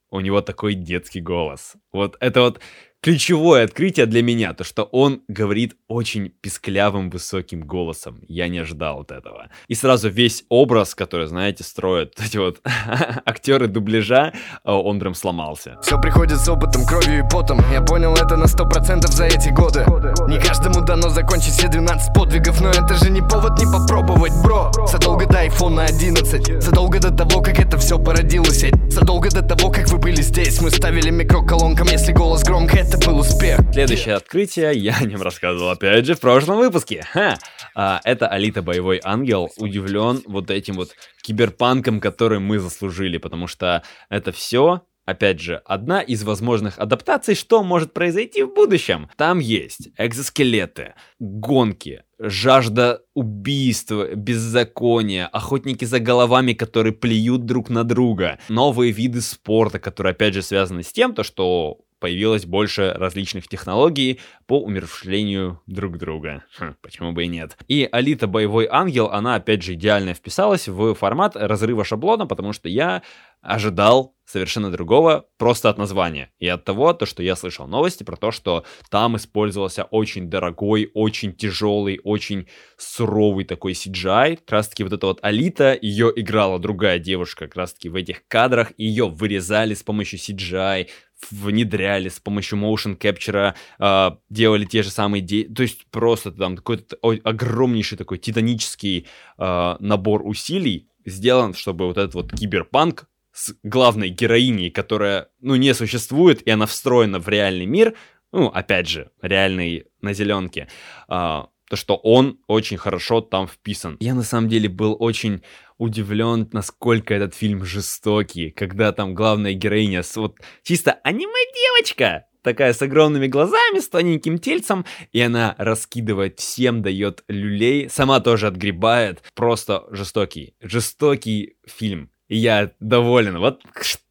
у 0.09 0.19
него 0.19 0.41
такой 0.41 0.75
детский 0.75 1.21
голос. 1.21 1.73
Вот 1.91 2.17
это 2.19 2.41
вот 2.41 2.61
ключевое 3.03 3.65
открытие 3.65 4.05
для 4.05 4.23
меня, 4.23 4.53
то 4.53 4.63
что 4.63 4.83
он 4.83 5.21
говорит 5.27 5.75
очень 5.89 6.29
писклявым 6.29 7.09
высоким 7.09 7.67
голосом. 7.67 8.21
Я 8.29 8.47
не 8.47 8.59
ожидал 8.59 9.01
от 9.01 9.11
этого. 9.11 9.49
И 9.67 9.75
сразу 9.75 10.09
весь 10.09 10.45
образ, 10.47 10.95
который, 10.95 11.27
знаете, 11.27 11.65
строят 11.65 12.13
эти 12.25 12.37
вот 12.37 12.61
актеры 13.25 13.67
дубляжа, 13.67 14.31
э, 14.63 14.71
он 14.71 14.99
прям 15.01 15.15
сломался. 15.15 15.77
Все 15.81 15.99
приходит 15.99 16.39
с 16.39 16.47
опытом, 16.47 16.85
кровью 16.85 17.25
и 17.25 17.29
потом 17.29 17.59
Я 17.71 17.81
понял 17.81 18.15
это 18.15 18.37
на 18.37 18.47
сто 18.47 18.65
процентов 18.65 19.11
за 19.11 19.25
эти 19.25 19.49
годы 19.49 19.85
Не 20.29 20.39
каждому 20.39 20.85
дано 20.85 21.09
закончить 21.09 21.53
все 21.53 21.67
12 21.67 22.13
подвигов 22.13 22.61
Но 22.61 22.69
это 22.69 22.95
же 22.95 23.09
не 23.09 23.21
повод 23.21 23.59
не 23.59 23.65
попробовать, 23.65 24.33
бро 24.41 24.71
Задолго 24.87 25.25
до 25.25 25.39
айфона 25.39 25.83
11 25.83 26.63
Задолго 26.63 26.99
до 26.99 27.11
того, 27.11 27.41
как 27.41 27.59
это 27.59 27.77
все 27.77 27.99
породилось 27.99 28.65
Задолго 28.89 29.29
до 29.29 29.41
того, 29.41 29.71
как 29.71 29.89
вы 29.89 29.97
были 29.97 30.21
здесь 30.21 30.61
Мы 30.61 30.71
ставили 30.71 31.09
микро 31.09 31.41
колонкам, 31.41 31.87
если 31.91 32.13
голос 32.13 32.43
громко, 32.43 32.77
это 32.77 32.92
был 32.97 33.19
успех 33.19 33.59
Следующее 33.71 34.15
открытие, 34.15 34.73
я 34.77 34.95
о 34.97 35.05
нем 35.05 35.21
рассказывал 35.21 35.69
опять 35.69 36.05
же 36.05 36.15
в 36.15 36.19
прошлом 36.19 36.57
выпуске. 36.57 37.05
Ха! 37.11 37.37
А, 37.75 37.99
это 38.03 38.27
Алита 38.27 38.61
Боевой 38.61 39.01
Ангел. 39.03 39.51
Удивлен 39.57 40.21
вот 40.27 40.51
этим 40.51 40.75
вот 40.75 40.95
киберпанком, 41.23 41.99
который 41.99 42.39
мы 42.39 42.59
заслужили, 42.59 43.17
потому 43.17 43.47
что 43.47 43.83
это 44.09 44.31
все 44.31 44.81
Опять 45.05 45.41
же, 45.41 45.61
одна 45.65 45.99
из 45.99 46.23
возможных 46.23 46.79
адаптаций, 46.79 47.35
что 47.35 47.61
может 47.61 47.93
произойти 47.93 48.43
в 48.43 48.53
будущем. 48.53 49.09
Там 49.17 49.39
есть 49.39 49.89
экзоскелеты, 49.97 50.93
гонки, 51.19 52.03
жажда 52.19 53.01
убийства, 53.13 54.15
беззакония, 54.15 55.27
охотники 55.27 55.83
за 55.83 55.99
головами, 55.99 56.53
которые 56.53 56.93
плюют 56.93 57.45
друг 57.45 57.69
на 57.69 57.83
друга, 57.83 58.39
новые 58.47 58.93
виды 58.93 59.19
спорта, 59.19 59.77
которые 59.77 60.11
опять 60.11 60.35
же 60.35 60.41
связаны 60.41 60.83
с 60.83 60.93
тем, 60.93 61.13
то, 61.13 61.23
что 61.23 61.79
появилось 62.03 62.45
больше 62.45 62.91
различных 62.97 63.47
технологий 63.47 64.19
по 64.45 64.59
умерщвлению 64.59 65.61
друг 65.67 65.97
друга. 65.97 66.43
Хм, 66.59 66.75
почему 66.81 67.13
бы 67.13 67.23
и 67.23 67.27
нет. 67.27 67.57
И 67.69 67.87
Алита 67.89 68.27
Боевой 68.27 68.67
Ангел, 68.69 69.05
она 69.05 69.35
опять 69.35 69.63
же 69.63 69.75
идеально 69.75 70.13
вписалась 70.13 70.67
в 70.67 70.95
формат 70.95 71.37
разрыва 71.37 71.85
шаблона, 71.85 72.27
потому 72.27 72.51
что 72.51 72.67
я 72.67 73.03
ожидал 73.41 74.15
совершенно 74.25 74.71
другого 74.71 75.27
просто 75.37 75.69
от 75.69 75.77
названия. 75.77 76.31
И 76.39 76.47
от 76.47 76.63
того, 76.63 76.93
то, 76.93 77.05
что 77.05 77.23
я 77.23 77.35
слышал 77.35 77.67
новости 77.67 78.03
про 78.03 78.15
то, 78.15 78.31
что 78.31 78.65
там 78.89 79.17
использовался 79.17 79.83
очень 79.83 80.29
дорогой, 80.29 80.89
очень 80.93 81.33
тяжелый, 81.33 81.99
очень 82.03 82.47
суровый 82.77 83.45
такой 83.45 83.73
CGI. 83.73 84.37
Как 84.37 84.51
раз 84.51 84.69
таки 84.69 84.83
вот 84.83 84.93
эта 84.93 85.07
вот 85.07 85.19
Алита, 85.21 85.77
ее 85.79 86.11
играла 86.15 86.57
другая 86.59 86.99
девушка 86.99 87.45
как 87.47 87.55
раз 87.55 87.73
таки 87.73 87.89
в 87.89 87.95
этих 87.95 88.27
кадрах, 88.27 88.71
ее 88.77 89.09
вырезали 89.09 89.73
с 89.73 89.83
помощью 89.83 90.19
CGI, 90.19 90.87
внедряли 91.31 92.09
с 92.09 92.19
помощью 92.19 92.59
motion 92.59 92.97
capture, 92.97 93.53
э, 93.79 94.11
делали 94.29 94.65
те 94.65 94.83
же 94.83 94.89
самые, 94.89 95.21
де... 95.21 95.43
то 95.45 95.63
есть 95.63 95.85
просто 95.91 96.31
там 96.31 96.55
какой-то 96.55 96.97
огромнейший 97.01 97.97
такой 97.97 98.17
титанический 98.17 99.07
э, 99.37 99.75
набор 99.79 100.21
усилий 100.25 100.87
сделан, 101.05 101.53
чтобы 101.53 101.85
вот 101.87 101.97
этот 101.97 102.15
вот 102.15 102.31
киберпанк 102.31 103.05
с 103.31 103.55
главной 103.63 104.09
героиней, 104.09 104.69
которая, 104.69 105.29
ну, 105.41 105.55
не 105.55 105.73
существует, 105.73 106.41
и 106.43 106.51
она 106.51 106.65
встроена 106.65 107.19
в 107.19 107.27
реальный 107.27 107.65
мир, 107.65 107.95
ну, 108.31 108.47
опять 108.47 108.87
же, 108.87 109.11
реальный 109.21 109.85
на 110.01 110.13
зеленке, 110.13 110.67
э, 111.07 111.43
то, 111.73 111.75
что 111.75 111.95
он 111.95 112.39
очень 112.47 112.77
хорошо 112.77 113.21
там 113.21 113.47
вписан. 113.47 113.97
Я 113.99 114.13
на 114.13 114.23
самом 114.23 114.49
деле 114.49 114.69
был 114.69 114.95
очень 114.99 115.41
удивлен, 115.77 116.49
насколько 116.51 117.13
этот 117.13 117.35
фильм 117.35 117.63
жестокий, 117.65 118.51
когда 118.51 118.91
там 118.91 119.13
главная 119.13 119.53
героиня 119.53 120.03
с 120.03 120.15
вот 120.15 120.37
чисто 120.63 120.93
аниме-девочка, 121.03 122.25
такая 122.43 122.73
с 122.73 122.81
огромными 122.81 123.27
глазами, 123.27 123.79
с 123.79 123.89
тоненьким 123.89 124.37
тельцем, 124.37 124.85
и 125.11 125.21
она 125.21 125.55
раскидывает 125.57 126.39
всем, 126.39 126.81
дает 126.81 127.23
люлей, 127.27 127.89
сама 127.89 128.19
тоже 128.19 128.47
отгребает. 128.47 129.23
Просто 129.33 129.85
жестокий, 129.89 130.55
жестокий 130.61 131.57
фильм. 131.65 132.11
И 132.27 132.37
я 132.37 132.71
доволен. 132.79 133.39
Вот 133.39 133.61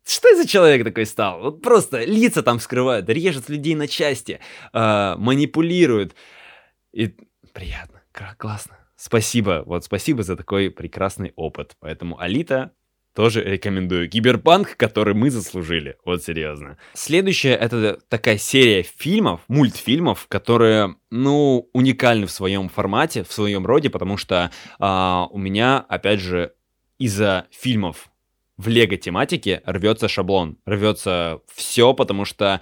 что 0.05 0.37
за 0.37 0.47
человек 0.47 0.85
такой 0.85 1.07
стал? 1.07 1.41
Вот 1.41 1.63
просто 1.63 2.05
лица 2.05 2.43
там 2.43 2.59
скрывают, 2.59 3.09
режет 3.09 3.49
людей 3.49 3.75
на 3.75 3.87
части, 3.87 4.41
э, 4.73 5.15
манипулирует. 5.17 6.15
И 6.93 7.15
приятно, 7.53 8.03
классно. 8.37 8.82
Спасибо, 9.05 9.65
вот 9.67 9.85
спасибо 9.85 10.23
за 10.23 10.37
такой 10.37 10.71
прекрасный 10.71 11.33
опыт. 11.35 11.77
Поэтому 11.81 12.21
Алита 12.21 12.71
тоже 13.17 13.43
рекомендую. 13.43 14.09
Киберпанк, 14.09 14.77
который 14.77 15.13
мы 15.13 15.29
заслужили. 15.29 15.97
Вот 16.05 16.23
серьезно. 16.23 16.79
Следующая 16.95 17.55
это 17.55 17.99
такая 18.09 18.39
серия 18.39 18.85
фильмов, 18.85 19.41
мультфильмов, 19.49 20.29
которые, 20.29 20.95
ну, 21.11 21.69
уникальны 21.73 22.27
в 22.27 22.31
своем 22.31 22.69
формате, 22.69 23.25
в 23.25 23.33
своем 23.33 23.67
роде, 23.67 23.91
потому 23.91 24.17
что 24.17 24.53
а, 24.79 25.27
у 25.33 25.39
меня, 25.39 25.85
опять 25.89 26.21
же, 26.21 26.53
из-за 26.99 27.49
фильмов 27.51 28.09
в 28.57 28.69
лего 28.69 28.97
тематике 28.97 29.63
рвется 29.67 30.07
шаблон, 30.07 30.59
рвется 30.65 31.41
все, 31.53 31.93
потому 31.93 32.25
что 32.25 32.61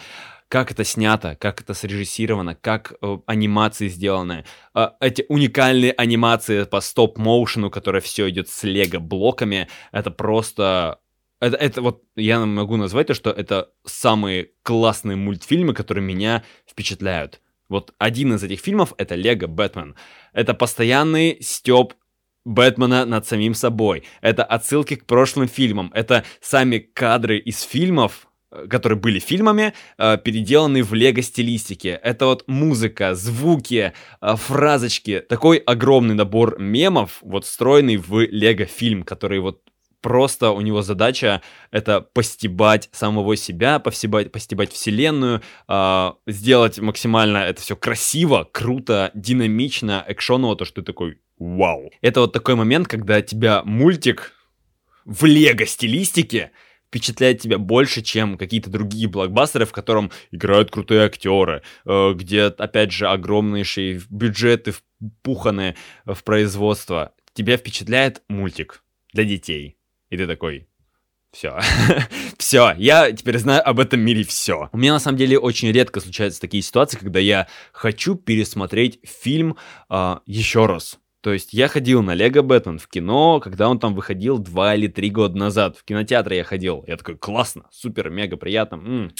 как 0.50 0.72
это 0.72 0.82
снято, 0.82 1.36
как 1.36 1.60
это 1.60 1.74
срежиссировано, 1.74 2.56
как 2.56 2.94
э, 3.00 3.18
анимации 3.26 3.86
сделаны. 3.86 4.44
Э, 4.74 4.88
эти 5.00 5.24
уникальные 5.28 5.92
анимации 5.92 6.64
по 6.64 6.80
стоп-моушену, 6.80 7.70
которое 7.70 8.00
все 8.00 8.28
идет 8.28 8.48
с 8.48 8.64
лего-блоками, 8.64 9.68
это 9.92 10.10
просто... 10.10 10.98
Это, 11.38 11.56
это 11.56 11.80
вот, 11.80 12.02
я 12.16 12.44
могу 12.44 12.76
назвать 12.76 13.06
то, 13.06 13.14
что 13.14 13.30
это 13.30 13.70
самые 13.86 14.50
классные 14.62 15.16
мультфильмы, 15.16 15.72
которые 15.72 16.04
меня 16.04 16.42
впечатляют. 16.68 17.40
Вот 17.68 17.94
один 17.98 18.34
из 18.34 18.42
этих 18.42 18.58
фильмов— 18.58 18.92
это 18.98 19.14
«Лего 19.14 19.46
Бэтмен». 19.46 19.94
Это 20.32 20.52
постоянный 20.52 21.38
стёб 21.40 21.94
Бэтмена 22.44 23.04
над 23.04 23.24
самим 23.24 23.54
собой. 23.54 24.02
Это 24.20 24.42
отсылки 24.42 24.96
к 24.96 25.06
прошлым 25.06 25.46
фильмам. 25.46 25.92
Это 25.94 26.24
сами 26.40 26.78
кадры 26.78 27.38
из 27.38 27.62
фильмов, 27.62 28.26
которые 28.68 28.98
были 28.98 29.18
фильмами, 29.18 29.74
э, 29.98 30.18
переделаны 30.18 30.82
в 30.82 30.94
лего-стилистике. 30.94 32.00
Это 32.02 32.26
вот 32.26 32.44
музыка, 32.48 33.14
звуки, 33.14 33.92
э, 34.20 34.36
фразочки. 34.36 35.20
Такой 35.28 35.58
огромный 35.58 36.14
набор 36.14 36.58
мемов, 36.58 37.18
вот 37.22 37.44
встроенный 37.44 37.96
в 37.96 38.20
лего-фильм, 38.20 39.02
который 39.04 39.40
вот 39.40 39.62
просто 40.00 40.50
у 40.50 40.60
него 40.60 40.82
задача 40.82 41.42
это 41.70 42.00
постебать 42.00 42.88
самого 42.92 43.36
себя, 43.36 43.78
постебать, 43.78 44.32
постебать 44.32 44.72
вселенную, 44.72 45.42
э, 45.68 46.12
сделать 46.26 46.78
максимально 46.78 47.38
это 47.38 47.60
все 47.62 47.76
красиво, 47.76 48.48
круто, 48.50 49.10
динамично, 49.14 50.04
экшоново, 50.08 50.56
то, 50.56 50.64
что 50.64 50.82
ты 50.82 50.86
такой 50.86 51.18
вау. 51.38 51.90
Это 52.00 52.20
вот 52.20 52.32
такой 52.32 52.54
момент, 52.54 52.88
когда 52.88 53.22
тебя 53.22 53.62
мультик 53.64 54.32
в 55.04 55.24
лего 55.24 55.66
стилистике 55.66 56.50
впечатляет 56.90 57.40
тебя 57.40 57.58
больше, 57.58 58.02
чем 58.02 58.36
какие-то 58.36 58.68
другие 58.68 59.08
блокбастеры, 59.08 59.64
в 59.64 59.72
котором 59.72 60.10
играют 60.32 60.72
крутые 60.72 61.02
актеры, 61.02 61.62
э, 61.84 62.12
где, 62.14 62.46
опять 62.46 62.90
же, 62.90 63.06
огромнейшие 63.06 64.02
бюджеты 64.10 64.72
впуханы 64.72 65.76
в 66.04 66.22
производство. 66.24 67.12
Тебя 67.32 67.56
впечатляет 67.56 68.22
мультик 68.28 68.82
для 69.12 69.24
детей. 69.24 69.76
И 70.10 70.16
ты 70.16 70.26
такой, 70.26 70.68
все. 71.32 71.60
все, 72.38 72.74
я 72.76 73.12
теперь 73.12 73.38
знаю 73.38 73.66
об 73.66 73.78
этом 73.78 74.00
мире 74.00 74.24
все. 74.24 74.68
У 74.72 74.78
меня 74.78 74.92
на 74.92 74.98
самом 74.98 75.16
деле 75.16 75.38
очень 75.38 75.70
редко 75.70 76.00
случаются 76.00 76.40
такие 76.40 76.62
ситуации, 76.62 76.98
когда 76.98 77.20
я 77.20 77.46
хочу 77.72 78.16
пересмотреть 78.16 78.98
фильм 79.04 79.56
э, 79.88 80.16
еще 80.26 80.66
раз. 80.66 80.98
То 81.20 81.32
есть 81.32 81.52
я 81.52 81.68
ходил 81.68 82.02
на 82.02 82.14
Лего 82.14 82.42
Бэтмен 82.42 82.78
в 82.78 82.88
кино, 82.88 83.40
когда 83.40 83.68
он 83.68 83.78
там 83.78 83.94
выходил 83.94 84.38
два 84.38 84.74
или 84.74 84.86
три 84.86 85.10
года 85.10 85.36
назад. 85.36 85.76
В 85.76 85.84
кинотеатре 85.84 86.38
я 86.38 86.44
ходил. 86.44 86.84
Я 86.86 86.96
такой, 86.96 87.16
классно, 87.16 87.66
супер, 87.70 88.08
мега 88.08 88.36
приятно. 88.36 88.76
М-м, 88.76 89.12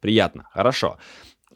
приятно, 0.00 0.46
хорошо. 0.52 0.98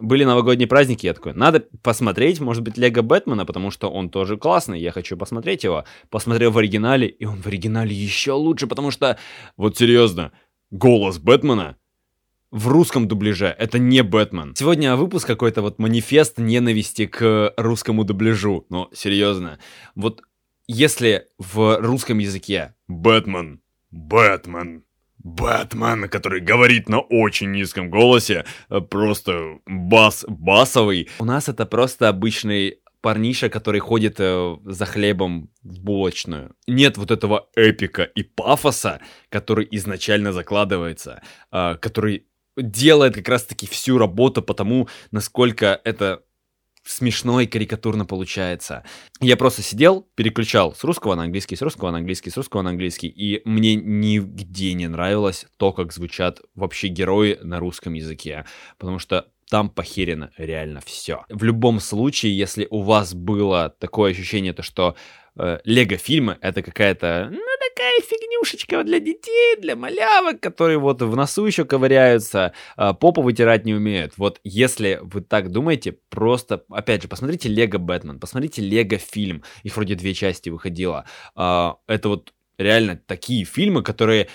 Были 0.00 0.22
новогодние 0.22 0.68
праздники, 0.68 1.06
я 1.06 1.12
такой, 1.12 1.34
надо 1.34 1.66
посмотреть, 1.82 2.38
может 2.38 2.62
быть, 2.62 2.78
Лего 2.78 3.02
Бэтмена, 3.02 3.44
потому 3.44 3.72
что 3.72 3.90
он 3.90 4.10
тоже 4.10 4.36
классный, 4.36 4.80
я 4.80 4.92
хочу 4.92 5.16
посмотреть 5.16 5.64
его. 5.64 5.84
Посмотрел 6.08 6.52
в 6.52 6.58
оригинале, 6.58 7.08
и 7.08 7.24
он 7.24 7.42
в 7.42 7.46
оригинале 7.48 7.92
еще 7.94 8.32
лучше, 8.32 8.68
потому 8.68 8.92
что, 8.92 9.18
вот 9.56 9.76
серьезно, 9.76 10.30
голос 10.70 11.18
Бэтмена 11.18 11.77
в 12.50 12.68
русском 12.68 13.08
дубляже. 13.08 13.54
Это 13.58 13.78
не 13.78 14.02
Бэтмен. 14.02 14.54
Сегодня 14.56 14.96
выпуск 14.96 15.26
какой-то 15.26 15.62
вот 15.62 15.78
манифест 15.78 16.38
ненависти 16.38 17.06
к 17.06 17.52
русскому 17.56 18.04
дубляжу. 18.04 18.66
Но 18.70 18.88
серьезно. 18.92 19.58
Вот 19.94 20.22
если 20.66 21.26
в 21.38 21.78
русском 21.80 22.18
языке 22.18 22.74
Бэтмен, 22.88 23.60
Бэтмен, 23.90 24.84
Бэтмен, 25.18 26.08
который 26.08 26.40
говорит 26.40 26.88
на 26.88 27.00
очень 27.00 27.50
низком 27.50 27.90
голосе, 27.90 28.44
э, 28.70 28.80
просто 28.80 29.58
бас, 29.66 30.24
басовый. 30.28 31.08
У 31.18 31.24
нас 31.24 31.48
это 31.48 31.66
просто 31.66 32.08
обычный 32.08 32.78
парниша, 33.00 33.48
который 33.48 33.80
ходит 33.80 34.16
э, 34.18 34.56
за 34.64 34.86
хлебом 34.86 35.50
в 35.62 35.80
булочную. 35.80 36.54
Нет 36.66 36.96
вот 36.96 37.10
этого 37.10 37.48
эпика 37.56 38.02
и 38.02 38.22
пафоса, 38.22 39.00
который 39.28 39.66
изначально 39.70 40.32
закладывается, 40.32 41.22
э, 41.52 41.76
который 41.80 42.27
делает 42.58 43.14
как 43.14 43.28
раз-таки 43.28 43.66
всю 43.66 43.98
работу 43.98 44.42
по 44.42 44.54
тому, 44.54 44.88
насколько 45.10 45.80
это 45.84 46.22
смешно 46.88 47.40
и 47.40 47.46
карикатурно 47.46 48.06
получается. 48.06 48.82
Я 49.20 49.36
просто 49.36 49.62
сидел, 49.62 50.08
переключал 50.14 50.74
с 50.74 50.82
русского 50.84 51.14
на 51.14 51.24
английский, 51.24 51.54
с 51.54 51.62
русского 51.62 51.90
на 51.90 51.98
английский, 51.98 52.30
с 52.30 52.36
русского 52.36 52.62
на 52.62 52.70
английский, 52.70 53.08
и 53.08 53.42
мне 53.46 53.74
нигде 53.74 54.72
не 54.72 54.88
нравилось 54.88 55.46
то, 55.58 55.72
как 55.72 55.92
звучат 55.92 56.40
вообще 56.54 56.88
герои 56.88 57.38
на 57.42 57.60
русском 57.60 57.92
языке, 57.92 58.46
потому 58.78 58.98
что 58.98 59.26
там 59.50 59.70
похерено 59.70 60.30
реально 60.36 60.80
все. 60.84 61.24
В 61.28 61.42
любом 61.42 61.80
случае, 61.80 62.36
если 62.36 62.66
у 62.70 62.82
вас 62.82 63.14
было 63.14 63.74
такое 63.78 64.12
ощущение, 64.12 64.52
то 64.52 64.62
что 64.62 64.96
э, 65.36 65.58
лего-фильмы 65.64 66.38
это 66.40 66.62
какая-то, 66.62 67.28
ну, 67.30 67.57
такая 67.78 68.00
фигнюшечка 68.00 68.82
для 68.82 68.98
детей, 68.98 69.56
для 69.60 69.76
малявок, 69.76 70.40
которые 70.40 70.78
вот 70.78 71.00
в 71.00 71.14
носу 71.14 71.46
еще 71.46 71.64
ковыряются, 71.64 72.52
э, 72.76 72.92
попу 72.94 73.22
вытирать 73.22 73.64
не 73.64 73.74
умеют. 73.74 74.14
Вот 74.16 74.40
если 74.42 74.98
вы 75.00 75.20
так 75.20 75.52
думаете, 75.52 75.96
просто, 76.10 76.64
опять 76.70 77.02
же, 77.02 77.08
посмотрите 77.08 77.48
Лего 77.48 77.78
Бэтмен, 77.78 78.18
посмотрите 78.18 78.62
Лего 78.62 78.98
фильм, 78.98 79.44
их 79.62 79.76
вроде 79.76 79.94
две 79.94 80.12
части 80.12 80.48
выходило. 80.48 81.04
Э, 81.36 81.74
это 81.86 82.08
вот 82.08 82.32
реально 82.58 82.96
такие 82.96 83.44
фильмы, 83.44 83.84
которые 83.84 84.28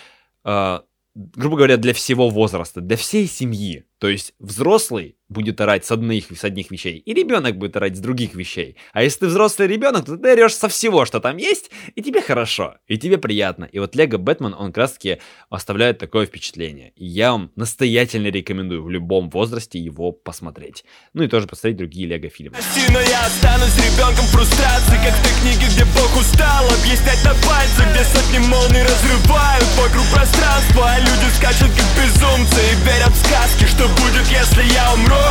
э, 0.46 0.80
грубо 1.16 1.58
говоря, 1.58 1.78
для 1.78 1.94
всего 1.94 2.30
возраста, 2.30 2.82
для 2.82 2.98
всей 2.98 3.28
семьи. 3.28 3.86
То 4.04 4.10
есть 4.10 4.34
взрослый 4.38 5.16
будет 5.30 5.60
орать 5.62 5.86
с 5.86 5.92
одних, 5.92 6.26
с 6.38 6.44
одних 6.44 6.72
вещей, 6.72 6.98
и 6.98 7.14
ребенок 7.14 7.58
будет 7.58 7.76
орать 7.78 7.96
с 7.96 8.00
других 8.00 8.36
вещей. 8.36 8.76
А 8.92 9.02
если 9.02 9.22
ты 9.22 9.28
взрослый 9.28 9.68
ребенок, 9.68 10.06
то 10.06 10.18
ты 10.18 10.32
орешь 10.32 10.56
со 10.56 10.68
всего, 10.68 11.06
что 11.06 11.20
там 11.20 11.38
есть, 11.38 11.72
и 11.96 12.02
тебе 12.02 12.22
хорошо, 12.22 12.76
и 12.88 12.98
тебе 12.98 13.18
приятно. 13.18 13.66
И 13.66 13.80
вот 13.80 13.96
Лего 13.96 14.18
Бэтмен, 14.18 14.54
он 14.54 14.68
как 14.68 14.78
раз 14.78 14.92
таки 14.94 15.20
оставляет 15.50 15.98
такое 15.98 16.26
впечатление. 16.26 16.92
И 16.96 17.06
я 17.06 17.32
вам 17.32 17.52
настоятельно 17.56 18.28
рекомендую 18.28 18.84
в 18.84 18.90
любом 18.90 19.30
возрасте 19.30 19.80
его 19.80 20.12
посмотреть. 20.12 20.84
Ну 21.14 21.24
и 21.24 21.28
тоже 21.28 21.48
посмотреть 21.48 21.78
другие 21.78 22.08
Лего 22.08 22.30
фильмы. 22.30 22.58
Но 22.90 23.00
я 23.00 23.26
останусь 23.26 23.76
ребенком 23.78 24.26
фрустрации, 24.26 25.00
как 25.04 25.14
в 25.16 25.24
той 25.24 25.34
книге, 25.42 25.68
где 25.74 25.86
Бог 25.96 26.16
устал 26.16 26.66
объяснять 26.68 27.24
на 27.24 27.34
пальцах, 27.48 27.88
где 27.92 28.04
сотни 28.04 28.40
молний 28.48 28.84
разрывают 28.84 29.70
вокруг 29.80 30.06
пространства, 30.14 30.92
а 30.92 31.00
люди 31.00 31.28
скачут 31.36 31.72
как 31.74 31.88
безумцы 31.98 32.60
и 32.60 32.76
верят 32.86 33.10
в 33.10 33.26
сказки, 33.26 33.66
что 33.66 33.93
будет, 34.02 34.26
если 34.28 34.64
я 34.74 34.94
умру? 34.94 35.24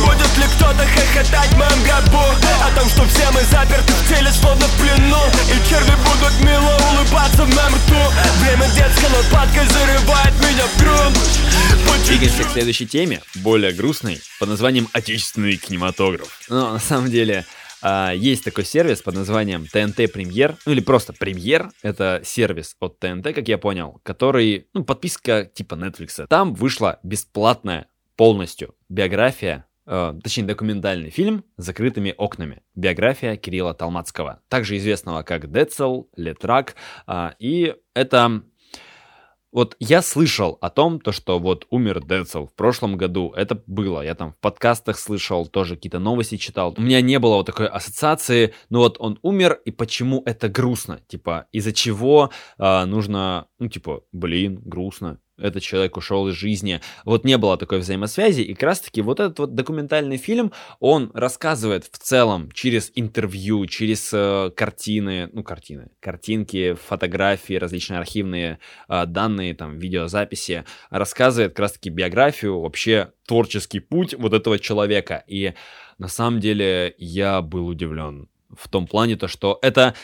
Будет 0.00 0.36
ли 0.38 0.44
кто-то 0.56 0.84
хохотать 0.86 1.50
в 1.50 1.56
моем 1.56 1.82
гробу? 1.84 2.24
О 2.64 2.78
том, 2.78 2.88
что 2.88 3.04
все 3.06 3.30
мы 3.32 3.42
заперты 3.42 3.92
в 3.92 4.08
теле, 4.08 4.30
словно 4.32 4.66
в 4.66 4.74
плену. 4.80 5.22
И 5.50 5.68
черви 5.68 5.94
будут 6.02 6.34
мило 6.40 6.72
улыбаться 6.90 7.44
в 7.44 7.48
моем 7.48 7.74
рту. 7.74 8.00
Время 8.40 8.66
детской 8.74 9.10
лопаткой 9.10 9.66
зарывает 9.68 10.34
меня 10.40 10.66
в 10.66 10.82
грунт. 10.82 11.42
Двигаемся 12.06 12.44
к 12.44 12.50
следующей 12.50 12.86
теме, 12.86 13.22
более 13.36 13.72
грустной, 13.72 14.20
под 14.38 14.48
названием 14.50 14.88
«Отечественный 14.92 15.56
кинематограф». 15.56 16.40
Но 16.48 16.72
на 16.72 16.78
самом 16.78 17.10
деле 17.10 17.46
а, 17.80 18.12
есть 18.12 18.44
такой 18.44 18.64
сервис 18.64 19.02
под 19.02 19.14
названием 19.14 19.66
TNT 19.72 20.08
Премьер, 20.08 20.56
ну 20.66 20.72
или 20.72 20.80
просто 20.80 21.12
Премьер, 21.12 21.70
это 21.82 22.20
сервис 22.24 22.76
от 22.80 23.02
TNT, 23.02 23.32
как 23.32 23.48
я 23.48 23.58
понял, 23.58 24.00
который, 24.04 24.68
ну, 24.72 24.84
подписка 24.84 25.44
типа 25.44 25.74
Netflix. 25.74 26.26
Там 26.28 26.54
вышла 26.54 27.00
бесплатная 27.02 27.86
полностью 28.22 28.76
биография, 28.88 29.66
э, 29.84 30.14
точнее 30.22 30.44
документальный 30.44 31.10
фильм 31.10 31.44
с 31.56 31.64
закрытыми 31.64 32.14
окнами. 32.16 32.62
Биография 32.76 33.34
Кирилла 33.36 33.74
Талмацкого, 33.74 34.42
также 34.48 34.76
известного 34.76 35.24
как 35.24 35.50
Децл, 35.50 36.04
Летрак, 36.14 36.76
э, 37.08 37.30
и 37.40 37.74
это 37.94 38.44
вот 39.50 39.74
я 39.80 40.02
слышал 40.02 40.56
о 40.60 40.70
том, 40.70 41.00
то, 41.00 41.10
что 41.10 41.40
вот 41.40 41.66
умер 41.70 42.04
Децл 42.04 42.46
в 42.46 42.54
прошлом 42.54 42.96
году, 42.96 43.32
это 43.36 43.60
было, 43.66 44.02
я 44.02 44.14
там 44.14 44.34
в 44.34 44.36
подкастах 44.36 45.00
слышал, 45.00 45.44
тоже 45.46 45.74
какие-то 45.74 45.98
новости 45.98 46.36
читал. 46.36 46.72
У 46.78 46.80
меня 46.80 47.00
не 47.00 47.18
было 47.18 47.34
вот 47.34 47.46
такой 47.46 47.66
ассоциации, 47.66 48.54
но 48.70 48.78
вот 48.78 48.98
он 49.00 49.18
умер, 49.22 49.60
и 49.64 49.72
почему 49.72 50.22
это 50.24 50.48
грустно? 50.48 51.00
Типа, 51.08 51.48
из-за 51.50 51.72
чего 51.72 52.30
э, 52.56 52.84
нужно, 52.84 53.48
ну, 53.58 53.66
типа, 53.66 54.04
блин, 54.12 54.60
грустно, 54.64 55.18
этот 55.42 55.62
человек 55.62 55.96
ушел 55.96 56.28
из 56.28 56.34
жизни. 56.34 56.80
Вот 57.04 57.24
не 57.24 57.36
было 57.36 57.56
такой 57.56 57.78
взаимосвязи, 57.78 58.42
и 58.42 58.54
как 58.54 58.62
раз-таки 58.62 59.02
вот 59.02 59.20
этот 59.20 59.38
вот 59.38 59.54
документальный 59.54 60.16
фильм, 60.16 60.52
он 60.80 61.10
рассказывает 61.14 61.84
в 61.84 61.98
целом 61.98 62.50
через 62.52 62.90
интервью, 62.94 63.66
через 63.66 64.10
э, 64.12 64.50
картины, 64.56 65.28
ну, 65.32 65.42
картины, 65.42 65.88
картинки, 66.00 66.74
фотографии, 66.74 67.54
различные 67.54 67.98
архивные 67.98 68.58
э, 68.88 69.06
данные, 69.06 69.54
там, 69.54 69.78
видеозаписи, 69.78 70.64
рассказывает 70.90 71.52
как 71.52 71.60
раз-таки 71.60 71.90
биографию, 71.90 72.60
вообще 72.60 73.12
творческий 73.26 73.80
путь 73.80 74.14
вот 74.14 74.32
этого 74.32 74.58
человека. 74.58 75.24
И 75.26 75.54
на 75.98 76.08
самом 76.08 76.40
деле 76.40 76.94
я 76.98 77.42
был 77.42 77.66
удивлен 77.66 78.28
в 78.56 78.68
том 78.68 78.86
плане, 78.86 79.16
то, 79.16 79.28
что 79.28 79.58
это... 79.62 79.94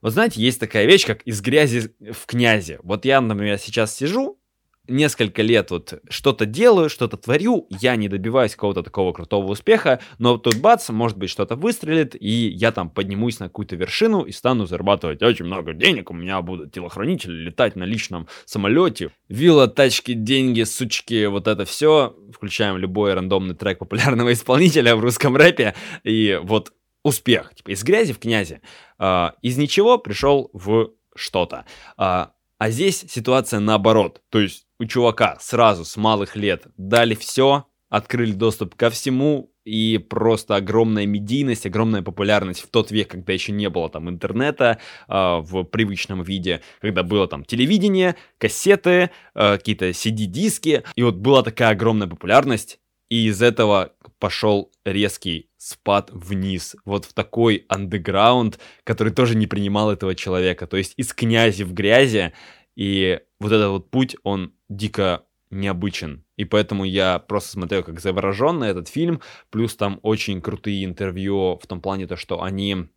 Вот 0.00 0.12
знаете, 0.12 0.42
есть 0.42 0.58
такая 0.58 0.86
вещь, 0.86 1.06
как 1.06 1.22
из 1.22 1.40
грязи 1.40 1.94
в 2.00 2.26
князи. 2.26 2.80
Вот 2.82 3.04
я, 3.04 3.20
например, 3.20 3.58
сейчас 3.58 3.94
сижу, 3.94 4.40
несколько 4.88 5.42
лет 5.42 5.70
вот 5.70 6.02
что-то 6.08 6.46
делаю, 6.46 6.88
что-то 6.88 7.16
творю, 7.16 7.66
я 7.80 7.96
не 7.96 8.08
добиваюсь 8.08 8.54
какого-то 8.54 8.82
такого 8.82 9.12
крутого 9.12 9.50
успеха, 9.52 10.00
но 10.18 10.38
тут 10.38 10.56
бац, 10.56 10.88
может 10.90 11.16
быть, 11.16 11.30
что-то 11.30 11.56
выстрелит, 11.56 12.16
и 12.20 12.48
я 12.48 12.72
там 12.72 12.90
поднимусь 12.90 13.38
на 13.38 13.46
какую-то 13.46 13.76
вершину 13.76 14.22
и 14.22 14.32
стану 14.32 14.66
зарабатывать 14.66 15.22
очень 15.22 15.44
много 15.44 15.72
денег, 15.72 16.10
у 16.10 16.14
меня 16.14 16.42
будут 16.42 16.72
телохранители 16.72 17.32
летать 17.32 17.76
на 17.76 17.84
личном 17.84 18.26
самолете, 18.44 19.10
вилла, 19.28 19.68
тачки, 19.68 20.14
деньги, 20.14 20.64
сучки, 20.64 21.26
вот 21.26 21.46
это 21.46 21.64
все, 21.64 22.16
включаем 22.34 22.76
любой 22.76 23.14
рандомный 23.14 23.54
трек 23.54 23.78
популярного 23.78 24.32
исполнителя 24.32 24.96
в 24.96 25.00
русском 25.00 25.36
рэпе, 25.36 25.74
и 26.02 26.40
вот 26.42 26.72
успех, 27.04 27.54
типа 27.54 27.70
из 27.70 27.82
грязи 27.82 28.12
в 28.12 28.18
князи, 28.18 28.60
а, 28.98 29.34
из 29.42 29.56
ничего 29.56 29.98
пришел 29.98 30.50
в 30.52 30.90
что-то. 31.14 31.64
А, 31.96 32.32
а 32.58 32.70
здесь 32.70 33.04
ситуация 33.08 33.58
наоборот. 33.58 34.22
То 34.30 34.38
есть 34.38 34.66
у 34.82 34.84
чувака 34.84 35.36
сразу 35.40 35.84
с 35.84 35.96
малых 35.96 36.34
лет. 36.34 36.66
Дали 36.76 37.14
все, 37.14 37.66
открыли 37.88 38.32
доступ 38.32 38.74
ко 38.74 38.90
всему, 38.90 39.54
и 39.64 39.98
просто 39.98 40.56
огромная 40.56 41.06
медийность, 41.06 41.66
огромная 41.66 42.02
популярность 42.02 42.62
в 42.62 42.66
тот 42.66 42.90
век, 42.90 43.12
когда 43.12 43.32
еще 43.32 43.52
не 43.52 43.70
было 43.70 43.88
там 43.88 44.10
интернета 44.10 44.80
э, 45.06 45.12
в 45.14 45.62
привычном 45.62 46.24
виде, 46.24 46.62
когда 46.80 47.04
было 47.04 47.28
там 47.28 47.44
телевидение, 47.44 48.16
кассеты, 48.38 49.10
э, 49.36 49.56
какие-то 49.56 49.90
CD-диски, 49.90 50.82
и 50.96 51.02
вот 51.04 51.14
была 51.14 51.44
такая 51.44 51.70
огромная 51.70 52.08
популярность, 52.08 52.80
и 53.08 53.26
из 53.26 53.40
этого 53.40 53.92
пошел 54.18 54.72
резкий 54.84 55.50
спад 55.58 56.10
вниз, 56.12 56.74
вот 56.84 57.04
в 57.04 57.12
такой 57.12 57.66
андеграунд, 57.68 58.58
который 58.82 59.12
тоже 59.12 59.36
не 59.36 59.46
принимал 59.46 59.92
этого 59.92 60.16
человека, 60.16 60.66
то 60.66 60.76
есть 60.76 60.94
из 60.96 61.14
князи 61.14 61.62
в 61.62 61.72
грязи, 61.72 62.32
и 62.76 63.20
вот 63.40 63.52
этот 63.52 63.70
вот 63.70 63.90
путь, 63.90 64.16
он 64.22 64.54
дико 64.68 65.24
необычен. 65.50 66.24
И 66.36 66.44
поэтому 66.44 66.84
я 66.84 67.18
просто 67.18 67.50
смотрел 67.50 67.82
как 67.82 68.00
завороженный 68.00 68.68
этот 68.68 68.88
фильм, 68.88 69.20
плюс 69.50 69.76
там 69.76 70.00
очень 70.02 70.40
крутые 70.40 70.84
интервью 70.84 71.58
в 71.62 71.66
том 71.66 71.80
плане, 71.80 72.06
то, 72.06 72.16
что 72.16 72.42
они 72.42 72.88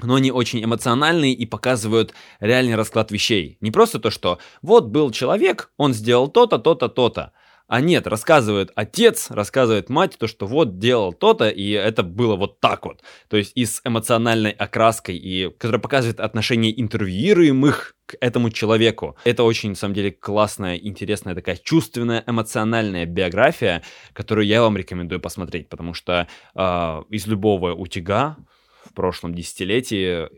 но 0.00 0.14
они 0.14 0.32
очень 0.32 0.64
эмоциональные 0.64 1.34
и 1.34 1.44
показывают 1.44 2.14
реальный 2.40 2.76
расклад 2.76 3.10
вещей. 3.10 3.58
Не 3.60 3.70
просто 3.70 3.98
то, 3.98 4.10
что 4.10 4.38
вот 4.62 4.86
был 4.86 5.10
человек, 5.10 5.70
он 5.76 5.92
сделал 5.92 6.28
то-то, 6.28 6.58
то-то, 6.58 6.88
то-то, 6.88 7.32
а 7.72 7.80
нет, 7.80 8.06
рассказывает 8.06 8.70
отец, 8.74 9.30
рассказывает 9.30 9.88
мать, 9.88 10.18
то, 10.18 10.26
что 10.26 10.46
вот 10.46 10.78
делал 10.78 11.14
то-то, 11.14 11.48
и 11.48 11.70
это 11.70 12.02
было 12.02 12.36
вот 12.36 12.60
так 12.60 12.84
вот. 12.84 13.00
То 13.28 13.38
есть 13.38 13.52
и 13.54 13.64
с 13.64 13.80
эмоциональной 13.82 14.50
окраской, 14.50 15.16
и 15.16 15.48
которая 15.48 15.80
показывает 15.80 16.20
отношение 16.20 16.78
интервьюируемых 16.78 17.96
к 18.04 18.18
этому 18.20 18.50
человеку. 18.50 19.16
Это 19.24 19.44
очень, 19.44 19.70
на 19.70 19.74
самом 19.74 19.94
деле, 19.94 20.10
классная, 20.10 20.76
интересная 20.76 21.34
такая 21.34 21.56
чувственная, 21.56 22.22
эмоциональная 22.26 23.06
биография, 23.06 23.82
которую 24.12 24.46
я 24.46 24.60
вам 24.60 24.76
рекомендую 24.76 25.22
посмотреть, 25.22 25.70
потому 25.70 25.94
что 25.94 26.28
э, 26.54 27.02
из 27.08 27.26
любого 27.26 27.72
утюга 27.72 28.36
в 28.84 28.92
прошлом 28.92 29.34
десятилетии 29.34 30.28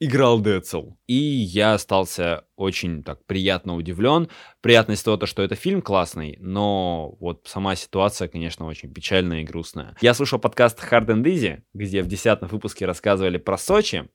играл 0.00 0.40
Децл. 0.40 0.94
И 1.06 1.14
я 1.14 1.74
остался 1.74 2.44
очень 2.56 3.04
так 3.04 3.24
приятно 3.26 3.76
удивлен. 3.76 4.28
Приятность 4.62 5.04
того, 5.04 5.26
что 5.26 5.42
это 5.42 5.54
фильм 5.54 5.82
классный, 5.82 6.36
но 6.40 7.14
вот 7.20 7.46
сама 7.46 7.76
ситуация, 7.76 8.26
конечно, 8.26 8.66
очень 8.66 8.92
печальная 8.92 9.42
и 9.42 9.44
грустная. 9.44 9.94
Я 10.00 10.14
слушал 10.14 10.38
подкаст 10.38 10.78
Hard 10.80 11.06
and 11.06 11.22
Easy, 11.22 11.60
где 11.74 12.02
в 12.02 12.08
десятом 12.08 12.48
выпуске 12.48 12.86
рассказывали 12.86 13.36
про 13.36 13.58
Сочи, 13.58 14.08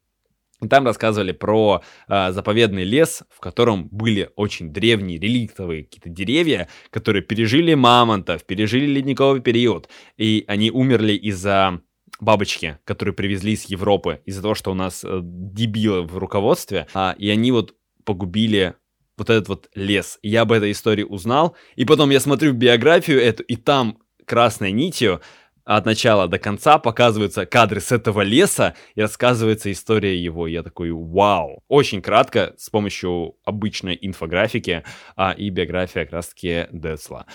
и 0.62 0.68
там 0.68 0.86
рассказывали 0.86 1.34
про 1.34 1.82
э, 2.08 2.32
заповедный 2.32 2.86
лес, 2.86 3.24
в 3.30 3.42
котором 3.42 3.90
были 3.90 4.32
очень 4.36 4.72
древние 4.72 5.20
реликтовые 5.20 5.84
какие-то 5.84 6.10
деревья, 6.10 6.70
которые 6.90 7.22
пережили 7.22 7.74
мамонтов, 7.74 8.46
пережили 8.46 8.86
ледниковый 8.86 9.42
период, 9.42 9.90
и 10.18 10.46
они 10.48 10.72
умерли 10.72 11.14
из-за 11.14 11.82
бабочки, 12.20 12.80
которые 12.86 13.14
привезли 13.14 13.56
с 13.56 13.66
Европы 13.66 14.22
из-за 14.26 14.42
того, 14.42 14.56
что 14.56 14.72
у 14.72 14.76
нас 14.76 15.04
э, 15.04 15.20
дебилы 15.24 16.04
в 16.04 16.18
руководстве, 16.18 16.88
а, 16.94 17.16
и 17.18 17.30
они 17.30 17.52
вот 17.52 17.76
погубили 18.04 18.76
вот 19.18 19.30
этот 19.30 19.48
вот 19.48 19.70
лес. 19.76 20.20
Я 20.22 20.42
об 20.42 20.52
этой 20.52 20.72
истории 20.72 21.04
узнал, 21.04 21.56
и 21.76 21.86
потом 21.86 22.10
я 22.10 22.20
смотрю 22.20 22.54
биографию 22.54 23.22
эту, 23.22 23.44
и 23.44 23.56
там 23.56 24.00
красной 24.26 24.72
нитью 24.72 25.22
от 25.66 25.86
начала 25.86 26.28
до 26.28 26.38
конца 26.38 26.78
показываются 26.78 27.46
кадры 27.46 27.82
с 27.82 27.92
этого 27.92 28.22
леса 28.22 28.76
и 28.94 29.02
рассказывается 29.02 29.72
история 29.72 30.16
его. 30.18 30.48
Я 30.48 30.62
такой, 30.62 30.92
вау. 30.92 31.64
Очень 31.68 32.02
кратко, 32.02 32.54
с 32.58 32.70
помощью 32.70 33.36
обычной 33.44 33.98
инфографики 34.00 34.84
а, 35.16 35.32
и 35.32 35.50
биография 35.50 36.04
как 36.04 36.14
раз-таки 36.14 36.68
Децла. 36.72 37.26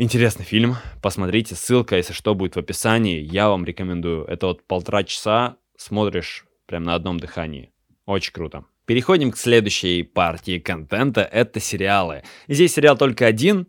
Интересный 0.00 0.44
фильм, 0.44 0.76
посмотрите, 1.02 1.56
ссылка, 1.56 1.96
если 1.96 2.12
что, 2.12 2.36
будет 2.36 2.54
в 2.54 2.58
описании. 2.60 3.20
Я 3.20 3.48
вам 3.48 3.64
рекомендую. 3.64 4.24
Это 4.26 4.46
вот 4.46 4.64
полтора 4.64 5.02
часа, 5.02 5.56
смотришь 5.76 6.46
прям 6.66 6.84
на 6.84 6.94
одном 6.94 7.18
дыхании. 7.18 7.72
Очень 8.06 8.32
круто. 8.32 8.64
Переходим 8.86 9.32
к 9.32 9.36
следующей 9.36 10.04
партии 10.04 10.60
контента. 10.60 11.22
Это 11.22 11.58
сериалы. 11.58 12.22
Здесь 12.46 12.74
сериал 12.74 12.96
только 12.96 13.26
один, 13.26 13.66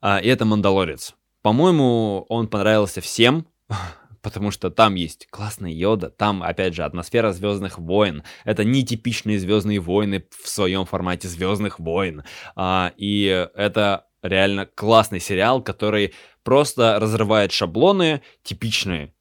а, 0.00 0.18
и 0.18 0.28
это 0.28 0.46
«Мандалорец». 0.46 1.14
По-моему, 1.42 2.24
он 2.30 2.48
понравился 2.48 3.02
всем, 3.02 3.46
потому 4.22 4.52
что 4.52 4.70
там 4.70 4.94
есть 4.94 5.26
классный 5.28 5.74
Йода, 5.74 6.08
там, 6.08 6.42
опять 6.42 6.74
же, 6.74 6.84
атмосфера 6.84 7.32
Звездных 7.32 7.78
войн. 7.78 8.22
Это 8.46 8.64
нетипичные 8.64 9.38
Звездные 9.38 9.80
войны 9.80 10.24
в 10.42 10.48
своем 10.48 10.86
формате 10.86 11.28
Звездных 11.28 11.78
войн. 11.78 12.24
А, 12.54 12.94
и 12.96 13.46
это 13.54 14.06
реально 14.28 14.66
классный 14.66 15.20
сериал, 15.20 15.62
который 15.62 16.14
просто 16.42 16.98
разрывает 17.00 17.52
шаблоны 17.52 18.22
типичные 18.42 19.12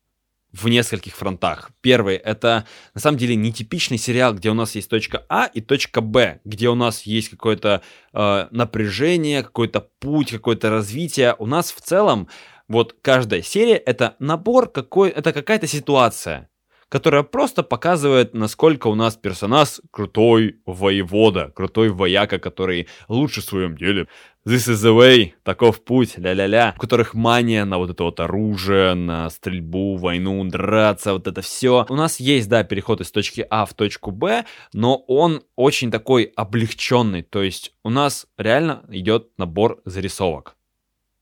в 0.52 0.68
нескольких 0.70 1.16
фронтах. 1.16 1.72
Первый— 1.82 2.16
это, 2.18 2.66
на 2.94 3.02
самом 3.02 3.18
деле, 3.18 3.36
нетипичный 3.36 3.98
сериал, 3.98 4.34
где 4.34 4.50
у 4.50 4.54
нас 4.54 4.76
есть 4.76 4.90
точка 4.90 5.26
А 5.28 5.48
и 5.48 5.60
точка 5.60 6.02
Б, 6.02 6.40
где 6.46 6.70
у 6.70 6.76
нас 6.76 7.04
есть 7.04 7.30
какое-то 7.30 7.82
э, 8.14 8.48
напряжение, 8.52 9.44
какой-то 9.44 9.90
путь, 10.00 10.32
какое-то 10.32 10.70
развитие. 10.70 11.36
У 11.40 11.46
нас 11.46 11.72
в 11.72 11.82
целом 11.82 12.30
вот 12.68 12.96
каждая 13.02 13.42
серия— 13.42 13.76
это 13.86 14.16
набор 14.20 14.72
какой... 14.72 15.10
Это 15.10 15.34
какая-то 15.34 15.68
ситуация 15.68 16.50
которая 16.90 17.24
просто 17.24 17.64
показывает, 17.64 18.34
насколько 18.34 18.88
у 18.88 18.96
нас 18.96 19.16
персонаж 19.16 19.82
крутой 19.92 20.62
воевода, 20.66 21.52
крутой 21.56 21.90
вояка, 21.90 22.40
который 22.40 22.88
лучше 23.08 23.42
в 23.42 23.46
своем 23.46 23.76
деле. 23.76 24.08
This 24.48 24.70
is 24.70 24.76
the 24.76 24.96
way, 24.96 25.34
таков 25.42 25.84
путь, 25.84 26.20
ля-ля-ля, 26.20 26.76
у 26.78 26.80
которых 26.80 27.16
мания 27.16 27.66
на 27.66 27.80
вот 27.80 27.90
это 27.90 28.04
вот 28.04 28.20
оружие, 28.20 28.94
на 28.94 29.28
стрельбу, 29.32 29.98
войну, 29.98 30.44
драться, 30.44 31.14
вот 31.14 31.26
это 31.26 31.42
все. 31.42 31.88
У 31.90 31.96
нас 31.96 32.20
есть, 32.20 32.48
да, 32.48 32.64
переход 32.64 33.02
из 33.02 33.10
точки 33.10 33.44
А 33.50 33.66
в 33.66 33.74
точку 33.74 34.12
Б, 34.12 34.46
но 34.72 34.98
он 35.08 35.42
очень 35.56 35.90
такой 35.90 36.32
облегченный, 36.36 37.24
то 37.24 37.42
есть 37.42 37.74
у 37.84 37.90
нас 37.90 38.28
реально 38.38 38.84
идет 38.90 39.30
набор 39.40 39.82
зарисовок. 39.84 40.56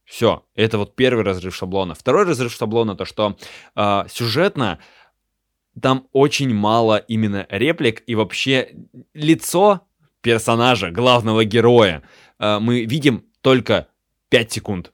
Все, 0.04 0.44
это 0.54 0.78
вот 0.78 0.98
первый 0.98 1.24
разрыв 1.24 1.56
шаблона. 1.56 1.96
Второй 1.96 2.26
разрыв 2.26 2.52
шаблона 2.52 2.98
то, 2.98 3.06
что 3.06 3.38
э, 3.74 4.04
сюжетно 4.10 4.80
там 5.82 6.08
очень 6.12 6.54
мало 6.54 6.98
именно 6.98 7.48
реплик 7.50 8.04
и 8.06 8.16
вообще 8.16 8.76
лицо 9.14 9.88
персонажа, 10.24 10.90
главного 10.90 11.46
героя, 11.46 12.02
э, 12.40 12.60
мы 12.60 12.86
видим 12.86 13.26
только 13.42 13.88
5 14.30 14.52
секунд 14.52 14.94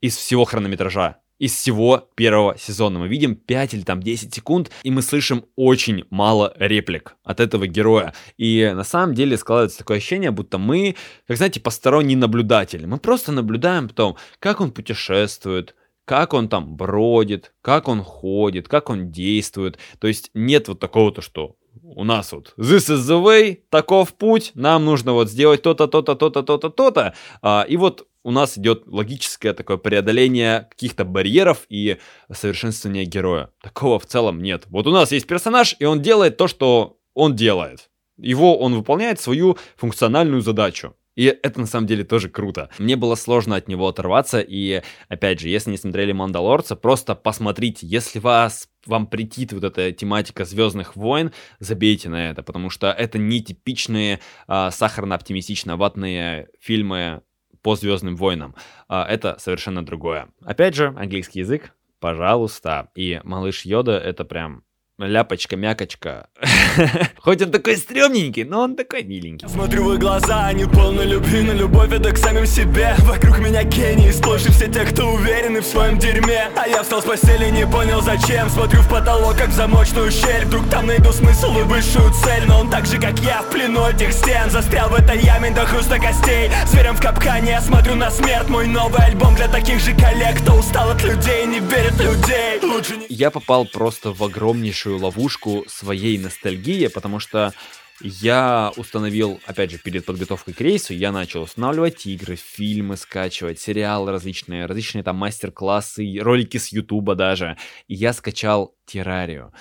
из 0.00 0.16
всего 0.16 0.44
хронометража. 0.44 1.18
Из 1.38 1.54
всего 1.54 2.08
первого 2.16 2.58
сезона 2.58 2.98
мы 2.98 3.06
видим 3.06 3.36
5 3.36 3.74
или 3.74 3.82
там 3.82 4.02
10 4.02 4.34
секунд, 4.34 4.70
и 4.82 4.90
мы 4.90 5.02
слышим 5.02 5.44
очень 5.54 6.04
мало 6.10 6.52
реплик 6.56 7.14
от 7.22 7.38
этого 7.38 7.68
героя. 7.68 8.12
И 8.36 8.72
на 8.74 8.82
самом 8.82 9.14
деле 9.14 9.36
складывается 9.36 9.78
такое 9.78 9.98
ощущение, 9.98 10.32
будто 10.32 10.58
мы, 10.58 10.96
как 11.28 11.36
знаете, 11.36 11.60
посторонний 11.60 12.16
наблюдатель. 12.16 12.86
Мы 12.86 12.98
просто 12.98 13.30
наблюдаем 13.30 13.88
потом, 13.88 14.16
как 14.40 14.60
он 14.60 14.72
путешествует, 14.72 15.76
как 16.04 16.34
он 16.34 16.48
там 16.48 16.74
бродит, 16.74 17.52
как 17.60 17.86
он 17.86 18.02
ходит, 18.02 18.66
как 18.66 18.90
он 18.90 19.12
действует. 19.12 19.78
То 20.00 20.08
есть 20.08 20.30
нет 20.34 20.66
вот 20.66 20.80
такого-то, 20.80 21.22
что 21.22 21.54
у 21.82 22.04
нас 22.04 22.32
вот 22.32 22.54
this 22.56 22.90
is 22.90 22.98
the 22.98 23.22
way, 23.22 23.58
таков 23.70 24.14
путь, 24.14 24.52
нам 24.54 24.84
нужно 24.84 25.12
вот 25.12 25.30
сделать 25.30 25.62
то-то, 25.62 25.86
то-то, 25.86 26.14
то-то, 26.14 26.42
то-то, 26.42 26.70
то-то. 26.70 27.14
А, 27.42 27.64
и 27.68 27.76
вот 27.76 28.06
у 28.22 28.30
нас 28.30 28.58
идет 28.58 28.82
логическое 28.86 29.54
такое 29.54 29.78
преодоление 29.78 30.68
каких-то 30.70 31.04
барьеров 31.04 31.64
и 31.68 31.98
совершенствование 32.32 33.04
героя. 33.04 33.50
Такого 33.62 33.98
в 33.98 34.06
целом 34.06 34.42
нет. 34.42 34.64
Вот 34.68 34.86
у 34.86 34.90
нас 34.90 35.12
есть 35.12 35.26
персонаж, 35.26 35.76
и 35.78 35.84
он 35.84 36.02
делает 36.02 36.36
то, 36.36 36.48
что 36.48 36.98
он 37.14 37.36
делает. 37.36 37.90
Его 38.18 38.58
он 38.58 38.74
выполняет 38.74 39.20
свою 39.20 39.56
функциональную 39.76 40.42
задачу. 40.42 40.94
И 41.18 41.24
это 41.42 41.58
на 41.58 41.66
самом 41.66 41.88
деле 41.88 42.04
тоже 42.04 42.28
круто. 42.28 42.70
Мне 42.78 42.94
было 42.94 43.16
сложно 43.16 43.56
от 43.56 43.66
него 43.66 43.88
оторваться, 43.88 44.38
и 44.38 44.82
опять 45.08 45.40
же, 45.40 45.48
если 45.48 45.72
не 45.72 45.76
смотрели 45.76 46.12
Мандалорца, 46.12 46.76
просто 46.76 47.16
посмотрите, 47.16 47.88
если 47.88 48.20
вас 48.20 48.68
вам 48.86 49.08
притит 49.08 49.52
вот 49.52 49.64
эта 49.64 49.90
тематика 49.90 50.44
Звездных 50.44 50.94
войн, 50.94 51.32
забейте 51.58 52.08
на 52.08 52.30
это, 52.30 52.44
потому 52.44 52.70
что 52.70 52.92
это 52.92 53.18
не 53.18 53.42
типичные 53.42 54.20
а, 54.46 54.70
сахарно-оптимистично-ватные 54.70 56.50
фильмы 56.60 57.22
по 57.62 57.74
Звездным 57.74 58.14
войнам. 58.14 58.54
А, 58.86 59.04
это 59.04 59.38
совершенно 59.40 59.84
другое. 59.84 60.28
Опять 60.44 60.76
же, 60.76 60.94
английский 60.96 61.40
язык, 61.40 61.74
пожалуйста. 61.98 62.90
И 62.94 63.20
малыш 63.24 63.64
Йода 63.64 63.98
это 63.98 64.24
прям 64.24 64.62
ляпочка-мякочка. 65.06 66.28
Хоть 67.18 67.42
он 67.42 67.50
такой 67.50 67.76
стрёмненький, 67.76 68.44
но 68.44 68.62
он 68.62 68.76
такой 68.76 69.04
миленький. 69.04 69.48
Смотрю 69.48 69.94
в 69.94 69.98
глаза, 69.98 70.46
они 70.46 70.64
полны 70.64 71.02
любви, 71.02 71.42
на 71.42 71.52
любовь 71.52 71.92
это 71.92 72.10
к 72.10 72.18
самим 72.18 72.46
себе. 72.46 72.94
Вокруг 73.00 73.38
меня 73.38 73.62
гении, 73.62 74.10
сплошь 74.10 74.42
все 74.42 74.66
те, 74.66 74.84
кто 74.84 75.12
уверены 75.12 75.60
в 75.60 75.66
своем 75.66 75.98
дерьме. 75.98 76.50
А 76.56 76.66
я 76.66 76.82
встал 76.82 77.02
с 77.02 77.04
постели, 77.04 77.50
не 77.50 77.66
понял 77.66 78.00
зачем. 78.02 78.48
Смотрю 78.50 78.80
в 78.82 78.88
потолок, 78.88 79.36
как 79.36 79.48
в 79.50 79.52
замочную 79.52 80.10
щель. 80.10 80.44
Вдруг 80.46 80.68
там 80.68 80.86
найду 80.86 81.12
смысл 81.12 81.56
и 81.58 81.62
высшую 81.62 82.12
цель. 82.14 82.44
Но 82.46 82.60
он 82.60 82.70
так 82.70 82.86
же, 82.86 83.00
как 83.00 83.18
я, 83.20 83.42
в 83.42 83.50
плену 83.50 83.86
этих 83.86 84.12
стен. 84.12 84.50
Застрял 84.50 84.88
в 84.88 84.94
этой 84.94 85.20
яме 85.20 85.50
до 85.50 85.64
хруста 85.66 85.98
костей. 85.98 86.50
Зверем 86.66 86.96
в 86.96 87.00
капкане, 87.00 87.50
я 87.50 87.60
смотрю 87.60 87.94
на 87.94 88.10
смерть. 88.10 88.48
Мой 88.48 88.66
новый 88.66 89.04
альбом 89.04 89.34
для 89.36 89.48
таких 89.48 89.80
же 89.80 89.94
коллег, 89.94 90.40
кто 90.42 90.54
устал 90.54 90.90
от 90.90 91.02
людей, 91.04 91.46
не 91.46 91.60
верит 91.60 91.98
людей. 92.00 92.60
Лучше 92.62 92.96
не... 92.96 93.06
Я 93.08 93.30
попал 93.30 93.64
просто 93.64 94.12
в 94.12 94.22
огромнейшую 94.22 94.87
большую 94.88 95.02
ловушку 95.02 95.64
своей 95.68 96.18
ностальгии, 96.18 96.86
потому 96.86 97.18
что 97.18 97.52
я 98.00 98.72
установил, 98.76 99.40
опять 99.44 99.70
же, 99.70 99.78
перед 99.78 100.06
подготовкой 100.06 100.54
к 100.54 100.60
рейсу, 100.60 100.94
я 100.94 101.12
начал 101.12 101.42
устанавливать 101.42 102.06
игры, 102.06 102.36
фильмы 102.36 102.96
скачивать, 102.96 103.60
сериалы 103.60 104.12
различные, 104.12 104.66
различные 104.66 105.02
там 105.02 105.16
мастер-классы, 105.16 106.18
ролики 106.20 106.58
с 106.58 106.68
Ютуба 106.68 107.14
даже. 107.14 107.56
И 107.88 107.94
я 107.94 108.12
скачал 108.12 108.74
Террарию. 108.86 109.52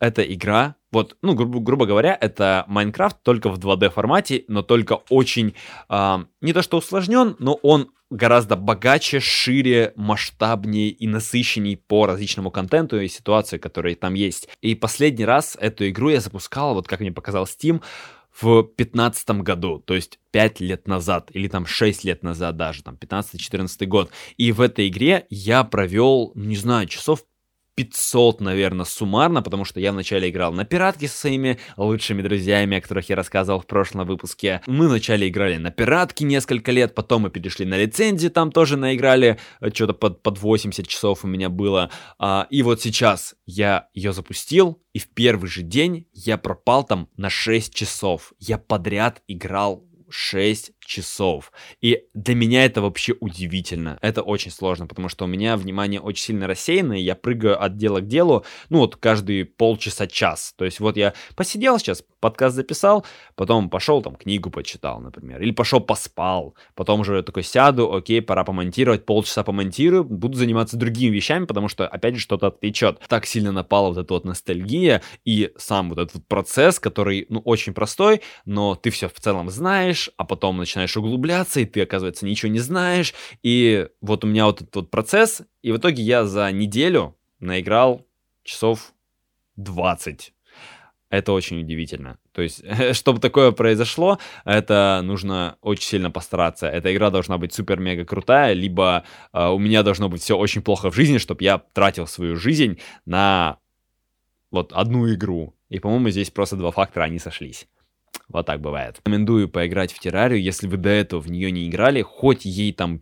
Это 0.00 0.22
игра, 0.22 0.76
вот, 0.92 1.16
ну, 1.22 1.34
гру- 1.34 1.60
грубо 1.60 1.86
говоря, 1.86 2.16
это 2.20 2.64
Майнкрафт 2.68 3.22
только 3.22 3.50
в 3.50 3.58
2D 3.58 3.90
формате, 3.90 4.44
но 4.48 4.62
только 4.62 4.94
очень, 5.10 5.54
э, 5.88 6.16
не 6.40 6.52
то 6.52 6.62
что 6.62 6.78
усложнен, 6.78 7.36
но 7.38 7.54
он 7.54 7.90
гораздо 8.10 8.56
богаче, 8.56 9.20
шире, 9.20 9.92
масштабнее 9.96 10.90
и 10.90 11.08
насыщенней 11.08 11.76
по 11.76 12.06
различному 12.06 12.50
контенту 12.50 13.00
и 13.00 13.08
ситуации, 13.08 13.58
которые 13.58 13.96
там 13.96 14.14
есть. 14.14 14.48
И 14.60 14.74
последний 14.74 15.24
раз 15.24 15.56
эту 15.60 15.88
игру 15.88 16.10
я 16.10 16.20
запускал, 16.20 16.74
вот 16.74 16.86
как 16.86 17.00
мне 17.00 17.12
показал 17.12 17.44
Steam, 17.44 17.82
в 18.40 18.62
15 18.62 19.42
году, 19.42 19.78
то 19.78 19.94
есть 19.94 20.18
5 20.30 20.60
лет 20.60 20.86
назад, 20.86 21.30
или 21.32 21.48
там 21.48 21.64
6 21.64 22.04
лет 22.04 22.22
назад 22.22 22.56
даже, 22.56 22.82
там 22.82 22.96
15-14 22.96 23.86
год. 23.86 24.10
И 24.36 24.52
в 24.52 24.60
этой 24.60 24.88
игре 24.88 25.26
я 25.30 25.64
провел, 25.64 26.32
не 26.34 26.56
знаю, 26.56 26.86
часов 26.86 27.24
500, 27.76 28.40
наверное, 28.40 28.86
суммарно, 28.86 29.42
потому 29.42 29.64
что 29.64 29.80
я 29.80 29.92
вначале 29.92 30.30
играл 30.30 30.52
на 30.52 30.64
пиратке 30.64 31.08
со 31.08 31.18
своими 31.18 31.58
лучшими 31.76 32.22
друзьями, 32.22 32.78
о 32.78 32.80
которых 32.80 33.08
я 33.10 33.16
рассказывал 33.16 33.60
в 33.60 33.66
прошлом 33.66 34.06
выпуске. 34.06 34.62
Мы 34.66 34.88
вначале 34.88 35.28
играли 35.28 35.58
на 35.58 35.70
пиратке 35.70 36.24
несколько 36.24 36.72
лет, 36.72 36.94
потом 36.94 37.22
мы 37.22 37.30
перешли 37.30 37.66
на 37.66 37.76
лицензию, 37.76 38.30
там 38.30 38.50
тоже 38.50 38.76
наиграли, 38.76 39.38
э, 39.60 39.70
что-то 39.72 39.92
под, 39.92 40.22
под 40.22 40.38
80 40.38 40.88
часов 40.88 41.24
у 41.24 41.28
меня 41.28 41.50
было. 41.50 41.90
А, 42.18 42.46
и 42.50 42.62
вот 42.62 42.80
сейчас 42.80 43.34
я 43.44 43.88
ее 43.92 44.14
запустил, 44.14 44.82
и 44.94 44.98
в 44.98 45.08
первый 45.08 45.48
же 45.48 45.62
день 45.62 46.06
я 46.14 46.38
пропал 46.38 46.82
там 46.84 47.08
на 47.18 47.28
6 47.28 47.74
часов. 47.74 48.32
Я 48.38 48.56
подряд 48.56 49.22
играл 49.28 49.84
6 50.08 50.72
часов. 50.86 51.52
И 51.80 52.04
для 52.14 52.34
меня 52.34 52.64
это 52.64 52.80
вообще 52.80 53.14
удивительно. 53.20 53.98
Это 54.00 54.22
очень 54.22 54.50
сложно, 54.50 54.86
потому 54.86 55.08
что 55.08 55.24
у 55.24 55.28
меня 55.28 55.56
внимание 55.56 56.00
очень 56.00 56.24
сильно 56.24 56.46
рассеянное, 56.46 56.98
я 56.98 57.14
прыгаю 57.14 57.62
от 57.62 57.76
дела 57.76 58.00
к 58.00 58.06
делу, 58.06 58.44
ну 58.70 58.78
вот 58.78 58.96
каждые 58.96 59.44
полчаса-час. 59.44 60.54
То 60.56 60.64
есть 60.64 60.80
вот 60.80 60.96
я 60.96 61.14
посидел 61.34 61.78
сейчас, 61.78 62.02
подкаст 62.20 62.56
записал, 62.56 63.04
потом 63.34 63.68
пошел 63.68 64.02
там 64.02 64.16
книгу 64.16 64.50
почитал, 64.50 65.00
например, 65.00 65.42
или 65.42 65.50
пошел 65.50 65.80
поспал, 65.80 66.54
потом 66.74 67.00
уже 67.00 67.22
такой 67.22 67.42
сяду, 67.42 67.92
окей, 67.92 68.22
пора 68.22 68.44
помонтировать, 68.44 69.04
полчаса 69.04 69.42
помонтирую, 69.42 70.04
буду 70.04 70.36
заниматься 70.36 70.76
другими 70.76 71.14
вещами, 71.14 71.44
потому 71.44 71.68
что 71.68 71.86
опять 71.86 72.14
же 72.14 72.20
что-то 72.20 72.48
отвлечет. 72.48 73.00
Так 73.08 73.26
сильно 73.26 73.52
напала 73.52 73.88
вот 73.88 73.98
эта 73.98 74.14
вот 74.14 74.24
ностальгия 74.24 75.02
и 75.24 75.52
сам 75.56 75.90
вот 75.90 75.98
этот 75.98 76.26
процесс, 76.26 76.78
который, 76.78 77.26
ну, 77.28 77.40
очень 77.40 77.74
простой, 77.74 78.22
но 78.44 78.74
ты 78.74 78.90
все 78.90 79.08
в 79.08 79.20
целом 79.20 79.50
знаешь, 79.50 80.10
а 80.16 80.24
потом 80.24 80.58
начинаешь 80.58 80.75
углубляться, 80.96 81.60
и 81.60 81.64
ты, 81.64 81.82
оказывается, 81.82 82.26
ничего 82.26 82.50
не 82.50 82.58
знаешь, 82.58 83.14
и 83.42 83.88
вот 84.00 84.24
у 84.24 84.26
меня 84.26 84.46
вот 84.46 84.62
этот 84.62 84.74
вот 84.76 84.90
процесс, 84.90 85.42
и 85.62 85.72
в 85.72 85.78
итоге 85.78 86.02
я 86.02 86.24
за 86.24 86.50
неделю 86.52 87.16
наиграл 87.40 88.06
часов 88.42 88.92
20 89.56 90.32
это 91.10 91.32
очень 91.32 91.60
удивительно. 91.60 92.18
То 92.32 92.42
есть, 92.42 92.62
чтобы 92.92 93.20
такое 93.20 93.52
произошло, 93.52 94.18
это 94.44 95.00
нужно 95.02 95.56
очень 95.60 95.84
сильно 95.84 96.10
постараться. 96.10 96.66
Эта 96.66 96.94
игра 96.94 97.10
должна 97.10 97.38
быть 97.38 97.52
супер-мега 97.52 98.04
крутая, 98.04 98.52
либо 98.52 99.04
э, 99.32 99.46
у 99.46 99.58
меня 99.58 99.82
должно 99.82 100.08
быть 100.08 100.22
все 100.22 100.36
очень 100.36 100.62
плохо 100.62 100.90
в 100.90 100.94
жизни, 100.94 101.18
чтобы 101.18 101.44
я 101.44 101.58
тратил 101.58 102.06
свою 102.06 102.36
жизнь 102.36 102.78
на 103.04 103.58
вот 104.50 104.72
одну 104.72 105.12
игру. 105.12 105.54
И, 105.68 105.78
по-моему, 105.78 106.10
здесь 106.10 106.30
просто 106.30 106.56
два 106.56 106.70
фактора, 106.70 107.04
они 107.04 107.18
сошлись. 107.18 107.66
Вот 108.28 108.46
так 108.46 108.60
бывает. 108.60 108.96
Рекомендую 108.98 109.48
поиграть 109.48 109.92
в 109.92 110.00
террарию, 110.00 110.42
если 110.42 110.66
вы 110.66 110.76
до 110.78 110.88
этого 110.88 111.20
в 111.20 111.30
нее 111.30 111.52
не 111.52 111.68
играли, 111.68 112.02
хоть 112.02 112.44
ей 112.44 112.72
там 112.72 113.00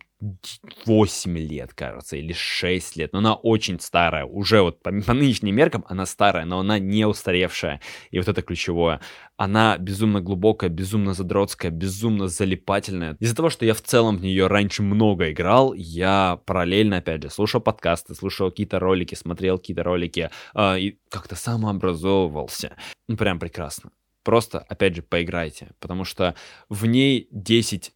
8 0.85 1.37
лет, 1.37 1.73
кажется, 1.73 2.15
или 2.15 2.33
6 2.33 2.95
лет, 2.95 3.11
но 3.11 3.19
она 3.19 3.33
очень 3.33 3.79
старая, 3.79 4.25
уже 4.25 4.61
вот 4.61 4.81
по, 4.81 4.91
по 4.91 5.13
нынешним 5.13 5.55
меркам 5.55 5.83
она 5.87 6.05
старая, 6.05 6.45
но 6.45 6.59
она 6.59 6.79
не 6.79 7.05
устаревшая, 7.05 7.81
и 8.11 8.17
вот 8.17 8.27
это 8.27 8.41
ключевое. 8.41 9.01
Она 9.35 9.77
безумно 9.77 10.21
глубокая, 10.21 10.69
безумно 10.69 11.13
задротская, 11.13 11.71
безумно 11.71 12.27
залипательная. 12.27 13.17
Из-за 13.19 13.35
того, 13.35 13.49
что 13.49 13.65
я 13.65 13.73
в 13.73 13.81
целом 13.81 14.17
в 14.17 14.21
нее 14.21 14.47
раньше 14.47 14.83
много 14.83 15.31
играл, 15.31 15.73
я 15.73 16.39
параллельно, 16.45 16.97
опять 16.97 17.23
же, 17.23 17.29
слушал 17.29 17.61
подкасты, 17.61 18.15
слушал 18.15 18.49
какие-то 18.51 18.79
ролики, 18.79 19.15
смотрел 19.15 19.57
какие-то 19.57 19.83
ролики, 19.83 20.29
э, 20.53 20.79
и 20.79 20.99
как-то 21.09 21.35
самообразовывался. 21.35 22.77
Ну, 23.07 23.17
прям 23.17 23.39
прекрасно. 23.39 23.91
Просто, 24.25 24.65
опять 24.67 24.95
же, 24.95 25.03
поиграйте, 25.03 25.69
потому 25.79 26.03
что 26.03 26.33
в 26.67 26.87
ней 26.87 27.27
10, 27.29 27.93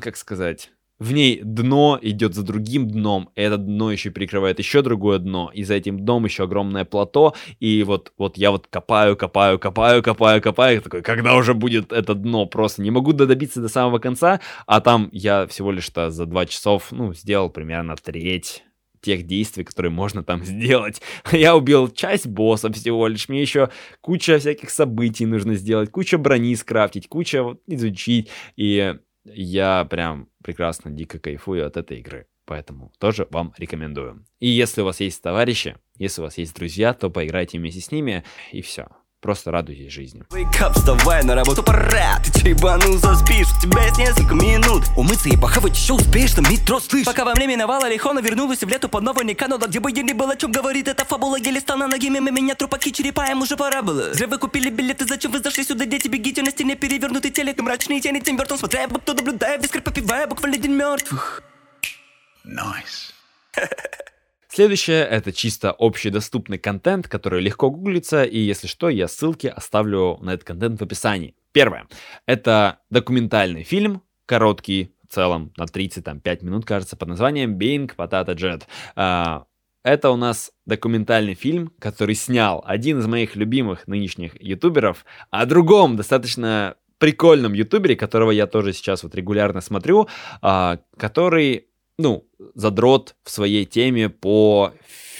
как 0.00 0.16
сказать, 0.16 0.72
в 0.98 1.12
ней 1.12 1.40
дно 1.40 2.00
идет 2.02 2.34
за 2.34 2.42
другим 2.42 2.88
дном, 2.88 3.30
и 3.36 3.42
это 3.42 3.58
дно 3.58 3.92
еще 3.92 4.10
прикрывает 4.10 4.58
еще 4.58 4.82
другое 4.82 5.20
дно, 5.20 5.52
и 5.54 5.62
за 5.62 5.74
этим 5.74 6.00
дном 6.00 6.24
еще 6.24 6.44
огромное 6.44 6.84
плато, 6.84 7.34
и 7.60 7.84
вот, 7.84 8.12
вот 8.18 8.36
я 8.36 8.50
вот 8.50 8.66
копаю, 8.66 9.16
копаю, 9.16 9.60
копаю, 9.60 10.02
копаю, 10.02 10.42
копаю, 10.42 10.82
такой, 10.82 11.02
когда 11.02 11.36
уже 11.36 11.54
будет 11.54 11.92
это 11.92 12.14
дно, 12.14 12.46
просто 12.46 12.82
не 12.82 12.90
могу 12.90 13.12
добиться 13.12 13.60
до 13.60 13.68
самого 13.68 14.00
конца, 14.00 14.40
а 14.66 14.80
там 14.80 15.10
я 15.12 15.46
всего 15.46 15.70
лишь-то 15.70 16.10
за 16.10 16.26
два 16.26 16.44
часов, 16.44 16.90
ну, 16.90 17.14
сделал 17.14 17.50
примерно 17.50 17.94
треть 17.94 18.64
тех 19.02 19.26
действий, 19.26 19.64
которые 19.64 19.92
можно 19.92 20.24
там 20.24 20.44
сделать. 20.44 21.02
Я 21.30 21.54
убил 21.56 21.88
часть 21.88 22.26
босса 22.26 22.72
всего 22.72 23.06
лишь, 23.06 23.28
мне 23.28 23.42
еще 23.42 23.68
куча 24.00 24.38
всяких 24.38 24.70
событий 24.70 25.26
нужно 25.26 25.54
сделать, 25.54 25.90
куча 25.90 26.16
брони 26.16 26.54
скрафтить, 26.54 27.08
куча 27.08 27.42
вот, 27.42 27.60
изучить, 27.66 28.30
и 28.56 28.94
я 29.24 29.84
прям 29.84 30.28
прекрасно, 30.42 30.90
дико 30.90 31.18
кайфую 31.18 31.66
от 31.66 31.76
этой 31.76 31.98
игры. 31.98 32.26
Поэтому 32.44 32.92
тоже 32.98 33.28
вам 33.30 33.54
рекомендую. 33.56 34.24
И 34.40 34.48
если 34.48 34.80
у 34.80 34.84
вас 34.84 35.00
есть 35.00 35.22
товарищи, 35.22 35.76
если 35.96 36.20
у 36.20 36.24
вас 36.24 36.38
есть 36.38 36.54
друзья, 36.56 36.92
то 36.92 37.08
поиграйте 37.08 37.58
вместе 37.58 37.80
с 37.80 37.92
ними, 37.92 38.24
и 38.50 38.62
все. 38.62 38.88
Просто 39.22 39.52
радуйтесь 39.52 39.92
жизни. 39.92 40.24
Wake 40.30 40.60
up, 40.60 40.72
вставай 40.74 41.22
на 41.22 41.36
работу, 41.36 41.62
пора. 41.62 42.18
Ты 42.24 42.40
чайбанулся, 42.40 43.14
спишь, 43.14 43.46
у 43.56 43.60
тебя 43.62 43.84
есть 43.84 43.96
несколько 43.96 44.34
минут. 44.34 44.82
Умыться 44.96 45.28
и 45.28 45.36
похавать 45.36 45.76
еще 45.76 45.92
успеешь, 45.92 46.32
там 46.32 46.44
метро 46.50 46.80
слышь. 46.80 47.06
Пока 47.06 47.24
во 47.24 47.32
время 47.32 47.52
миновала 47.52 47.88
Лихона 47.88 48.18
вернулась 48.18 48.64
в 48.64 48.68
лету 48.68 48.88
под 48.88 49.04
новой 49.04 49.24
не 49.24 49.34
канула 49.34 49.68
Где 49.68 49.78
бы 49.78 49.92
я 49.92 50.02
ни 50.02 50.12
был, 50.12 50.28
о 50.28 50.34
чем 50.34 50.50
говорит 50.50 50.88
эта 50.88 51.04
фабула 51.04 51.36
Еле 51.36 51.60
стал 51.60 51.78
на 51.78 51.86
ноги, 51.86 52.08
мимо 52.10 52.32
меня 52.32 52.56
трупаки 52.56 52.90
черепаем 52.90 53.42
уже 53.42 53.56
пора 53.56 53.82
было. 53.82 54.12
Зря 54.12 54.26
вы 54.26 54.38
купили 54.38 54.70
билеты, 54.70 55.06
зачем 55.06 55.30
вы 55.30 55.38
зашли 55.38 55.62
сюда, 55.62 55.84
дети, 55.84 56.08
бегите 56.08 56.42
на 56.42 56.50
стене 56.50 56.74
Перевернутый 56.74 57.30
телек 57.30 57.60
и 57.60 57.62
мрачные 57.62 58.00
тени 58.00 58.18
Тим 58.18 58.36
Бертон, 58.36 58.58
смотря, 58.58 58.88
кто 58.88 59.14
наблюдая, 59.14 59.56
вискарь 59.56 59.82
попивая, 59.82 60.26
буквально 60.26 60.56
день 60.56 60.72
мертвых 60.72 61.44
Nice 62.44 63.12
Следующее— 64.54 65.02
это 65.10 65.32
чисто 65.32 65.74
общедоступный 65.78 66.58
контент, 66.58 67.08
который 67.08 67.40
легко 67.40 67.70
гуглится, 67.70 68.22
и 68.22 68.38
если 68.38 68.66
что, 68.66 68.90
я 68.90 69.08
ссылки 69.08 69.46
оставлю 69.46 70.18
на 70.20 70.34
этот 70.34 70.44
контент 70.46 70.78
в 70.78 70.84
описании. 70.84 71.34
Первое— 71.52 71.88
это 72.26 72.80
документальный 72.90 73.62
фильм, 73.62 74.02
короткий, 74.26 74.94
в 75.08 75.14
целом 75.14 75.54
на 75.56 75.64
35 75.64 76.42
минут, 76.42 76.66
кажется, 76.66 76.98
под 76.98 77.08
названием 77.08 77.56
Being 77.56 77.90
Potato 77.96 78.36
Jet. 78.36 78.64
А, 78.94 79.46
это 79.84 80.10
у 80.10 80.16
нас 80.16 80.52
документальный 80.66 81.32
фильм, 81.32 81.72
который 81.78 82.14
снял 82.14 82.62
один 82.66 82.98
из 82.98 83.06
моих 83.06 83.36
любимых 83.36 83.88
нынешних 83.88 84.38
ютуберов, 84.38 85.06
о 85.30 85.46
другом 85.46 85.96
достаточно 85.96 86.76
прикольном 86.98 87.54
ютубере, 87.54 87.96
которого 87.96 88.30
я 88.30 88.46
тоже 88.46 88.74
сейчас 88.74 89.02
вот 89.02 89.14
регулярно 89.14 89.62
смотрю, 89.62 90.08
а, 90.42 90.78
который 90.98 91.68
ну, 91.98 92.26
задрот 92.54 93.14
в 93.22 93.30
своей 93.30 93.64
теме 93.64 94.08
по 94.08 94.72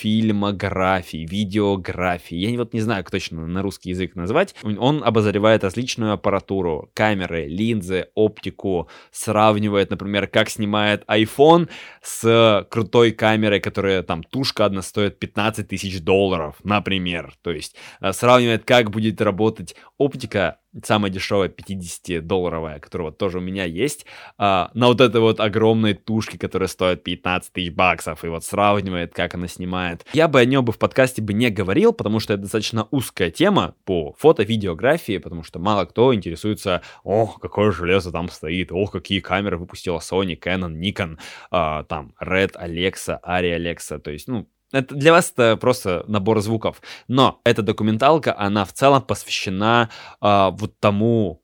фильмографии, 0.02 1.28
видеографии. 1.30 2.35
Я 2.35 2.58
вот 2.58 2.74
не 2.74 2.80
знаю, 2.80 3.04
как 3.04 3.12
точно 3.12 3.46
на 3.46 3.62
русский 3.62 3.90
язык 3.90 4.16
назвать. 4.16 4.54
Он 4.64 5.04
обозревает 5.04 5.62
различную 5.62 6.12
аппаратуру, 6.12 6.90
камеры, 6.92 7.46
линзы, 7.46 8.08
оптику, 8.16 8.88
сравнивает, 9.12 9.90
например, 9.90 10.26
как 10.26 10.50
снимает 10.50 11.04
iPhone 11.08 11.68
с 12.02 12.66
крутой 12.68 13.12
камерой, 13.12 13.61
которая 13.61 14.02
там 14.02 14.24
тушка 14.24 14.64
одна 14.64 14.82
стоит 14.82 15.20
15 15.20 15.68
тысяч 15.68 16.00
долларов, 16.00 16.56
например. 16.64 17.35
То 17.42 17.52
есть 17.52 17.76
э, 18.00 18.12
сравнивает, 18.12 18.64
как 18.64 18.90
будет 18.90 19.20
работать 19.20 19.76
оптика 19.98 20.58
самая 20.85 21.11
дешевая 21.11 21.48
50-долларовая, 21.48 22.80
которая 22.80 23.12
тоже 23.12 23.38
у 23.38 23.40
меня 23.40 23.64
есть, 23.64 24.06
а, 24.38 24.70
на 24.74 24.87
вот 24.88 25.00
этой 25.00 25.20
вот 25.20 25.40
огромной 25.40 25.94
тушке, 25.94 26.38
которая 26.38 26.68
стоит 26.68 27.02
15 27.02 27.52
тысяч 27.52 27.72
баксов, 27.72 28.24
и 28.24 28.28
вот 28.28 28.44
сравнивает, 28.44 29.12
как 29.14 29.35
она 29.35 29.48
снимает. 29.48 30.06
Я 30.12 30.28
бы 30.28 30.40
о 30.40 30.44
нем 30.44 30.64
бы 30.64 30.72
в 30.72 30.78
подкасте 30.78 31.22
бы 31.22 31.32
не 31.35 31.50
говорил, 31.50 31.92
потому 31.92 32.20
что 32.20 32.35
это 32.35 32.42
достаточно 32.42 32.88
узкая 32.90 33.30
тема 33.30 33.74
по 33.85 34.14
фото-видеографии, 34.18 35.18
потому 35.18 35.42
что 35.42 35.58
мало 35.58 35.85
кто 35.85 36.14
интересуется, 36.14 36.82
ох, 37.04 37.40
какое 37.40 37.70
железо 37.72 38.11
там 38.11 38.28
стоит, 38.28 38.72
ох, 38.72 38.92
какие 38.92 39.20
камеры 39.20 39.58
выпустила 39.58 39.98
Sony, 39.98 40.38
Canon, 40.38 40.78
Nikon, 40.78 41.18
а, 41.50 41.85
там, 41.85 42.14
Red, 42.22 42.52
Alexa, 42.54 43.18
Ari 43.26 43.56
Alexa, 43.56 43.98
то 43.98 44.11
есть, 44.11 44.28
ну, 44.28 44.48
это 44.72 44.94
для 44.94 45.12
вас 45.12 45.30
это 45.30 45.56
просто 45.56 46.04
набор 46.08 46.40
звуков. 46.40 46.82
Но 47.06 47.40
эта 47.44 47.62
документалка, 47.62 48.37
она 48.37 48.64
в 48.64 48.72
целом 48.72 49.02
посвящена 49.02 49.90
э, 50.20 50.48
вот 50.52 50.78
тому, 50.80 51.42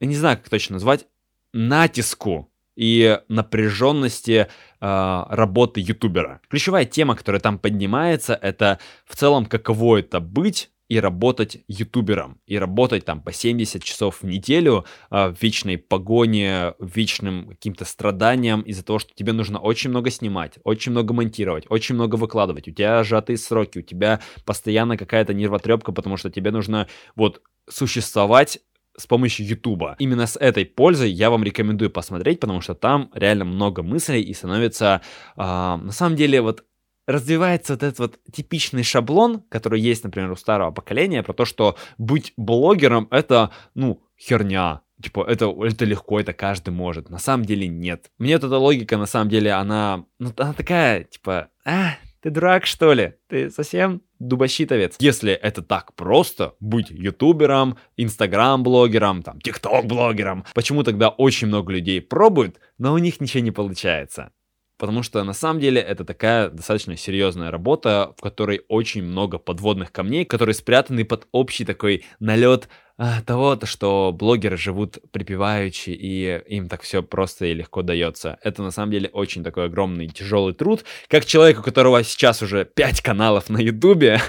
я 0.00 0.06
не 0.06 0.16
знаю, 0.16 0.38
как 0.38 0.48
точно 0.48 0.74
назвать, 0.74 1.06
натиску 1.52 2.50
и 2.76 3.20
напряженности 3.28 4.48
э, 4.80 5.24
работы 5.28 5.80
ютубера. 5.80 6.40
Ключевая 6.48 6.84
тема, 6.84 7.16
которая 7.16 7.40
там 7.40 7.58
поднимается, 7.58 8.34
это 8.34 8.78
в 9.06 9.16
целом 9.16 9.46
каково 9.46 9.98
это 9.98 10.20
быть 10.20 10.70
и 10.88 11.00
работать 11.00 11.64
ютубером, 11.68 12.40
и 12.46 12.58
работать 12.58 13.04
там 13.04 13.20
по 13.22 13.32
70 13.32 13.82
часов 13.82 14.22
в 14.22 14.26
неделю 14.26 14.84
э, 15.10 15.28
в 15.28 15.42
вечной 15.42 15.78
погоне, 15.78 16.74
вечным 16.78 17.48
каким-то 17.48 17.84
страданиям 17.84 18.62
из-за 18.62 18.84
того, 18.84 18.98
что 18.98 19.14
тебе 19.14 19.32
нужно 19.32 19.58
очень 19.58 19.90
много 19.90 20.10
снимать, 20.10 20.58
очень 20.64 20.92
много 20.92 21.12
монтировать, 21.12 21.64
очень 21.68 21.94
много 21.94 22.16
выкладывать, 22.16 22.68
у 22.68 22.70
тебя 22.70 23.02
сжатые 23.02 23.36
сроки, 23.36 23.78
у 23.78 23.82
тебя 23.82 24.20
постоянно 24.44 24.96
какая-то 24.96 25.34
нервотрепка, 25.34 25.92
потому 25.92 26.16
что 26.16 26.30
тебе 26.30 26.50
нужно 26.50 26.86
вот 27.16 27.42
существовать 27.68 28.60
с 28.96 29.06
помощью 29.06 29.46
Ютуба. 29.46 29.96
Именно 29.98 30.26
с 30.26 30.36
этой 30.36 30.64
пользой 30.64 31.10
я 31.10 31.30
вам 31.30 31.44
рекомендую 31.44 31.90
посмотреть, 31.90 32.40
потому 32.40 32.60
что 32.60 32.74
там 32.74 33.10
реально 33.14 33.44
много 33.44 33.82
мыслей 33.82 34.22
и 34.22 34.32
становится, 34.32 35.02
э, 35.36 35.40
на 35.40 35.92
самом 35.92 36.16
деле, 36.16 36.40
вот 36.40 36.64
развивается 37.06 37.74
вот 37.74 37.82
этот 37.82 37.98
вот 37.98 38.18
типичный 38.32 38.82
шаблон, 38.82 39.42
который 39.48 39.80
есть, 39.80 40.04
например, 40.04 40.30
у 40.32 40.36
старого 40.36 40.70
поколения, 40.70 41.22
про 41.22 41.32
то, 41.32 41.44
что 41.44 41.76
быть 41.98 42.32
блогером 42.36 43.08
это, 43.10 43.50
ну, 43.74 44.02
херня. 44.18 44.82
Типа, 45.02 45.24
это, 45.28 45.54
это 45.62 45.84
легко, 45.84 46.18
это 46.20 46.32
каждый 46.32 46.70
может. 46.70 47.10
На 47.10 47.18
самом 47.18 47.44
деле 47.44 47.68
нет. 47.68 48.10
Мне 48.18 48.34
вот 48.36 48.44
эта 48.44 48.56
логика, 48.56 48.96
на 48.96 49.06
самом 49.06 49.28
деле, 49.28 49.52
она, 49.52 50.06
ну, 50.18 50.32
она 50.36 50.52
такая, 50.54 51.04
типа, 51.04 51.48
а, 51.64 51.96
Ты 52.22 52.30
дурак, 52.30 52.66
что 52.66 52.92
ли? 52.94 53.14
Ты 53.28 53.50
совсем 53.50 54.02
дубощитовец? 54.18 54.96
Если 54.98 55.32
это 55.32 55.62
так 55.62 55.94
просто, 55.94 56.54
быть 56.60 56.90
ютубером, 56.90 57.76
инстаграм-блогером, 57.96 59.22
там, 59.22 59.40
тикток-блогером, 59.40 60.44
почему 60.54 60.82
тогда 60.82 61.10
очень 61.10 61.48
много 61.48 61.72
людей 61.72 62.00
пробуют, 62.00 62.58
но 62.78 62.94
у 62.94 62.98
них 62.98 63.20
ничего 63.20 63.44
не 63.44 63.50
получается? 63.52 64.32
Потому 64.78 65.02
что 65.02 65.22
на 65.24 65.32
самом 65.32 65.60
деле 65.60 65.80
это 65.80 66.04
такая 66.04 66.50
достаточно 66.50 66.96
серьезная 66.96 67.50
работа, 67.50 68.14
в 68.16 68.20
которой 68.20 68.62
очень 68.68 69.02
много 69.02 69.38
подводных 69.38 69.92
камней, 69.92 70.24
которые 70.24 70.54
спрятаны 70.54 71.04
под 71.04 71.26
общий 71.32 71.64
такой 71.64 72.04
налет 72.20 72.68
а, 72.98 73.20
того, 73.22 73.58
что 73.64 74.10
блогеры 74.12 74.56
живут 74.56 74.98
припеваючи, 75.12 75.90
и 75.90 76.42
им 76.48 76.68
так 76.68 76.80
все 76.80 77.02
просто 77.02 77.44
и 77.46 77.54
легко 77.54 77.82
дается. 77.82 78.38
Это 78.42 78.62
на 78.62 78.70
самом 78.70 78.90
деле 78.90 79.10
очень 79.12 79.44
такой 79.44 79.66
огромный 79.66 80.08
тяжелый 80.08 80.54
труд. 80.54 80.84
Как 81.08 81.26
человек, 81.26 81.60
у 81.60 81.62
которого 81.62 82.02
сейчас 82.02 82.40
уже 82.40 82.64
5 82.64 83.02
каналов 83.02 83.50
на 83.50 83.58
Ютубе, 83.58 84.20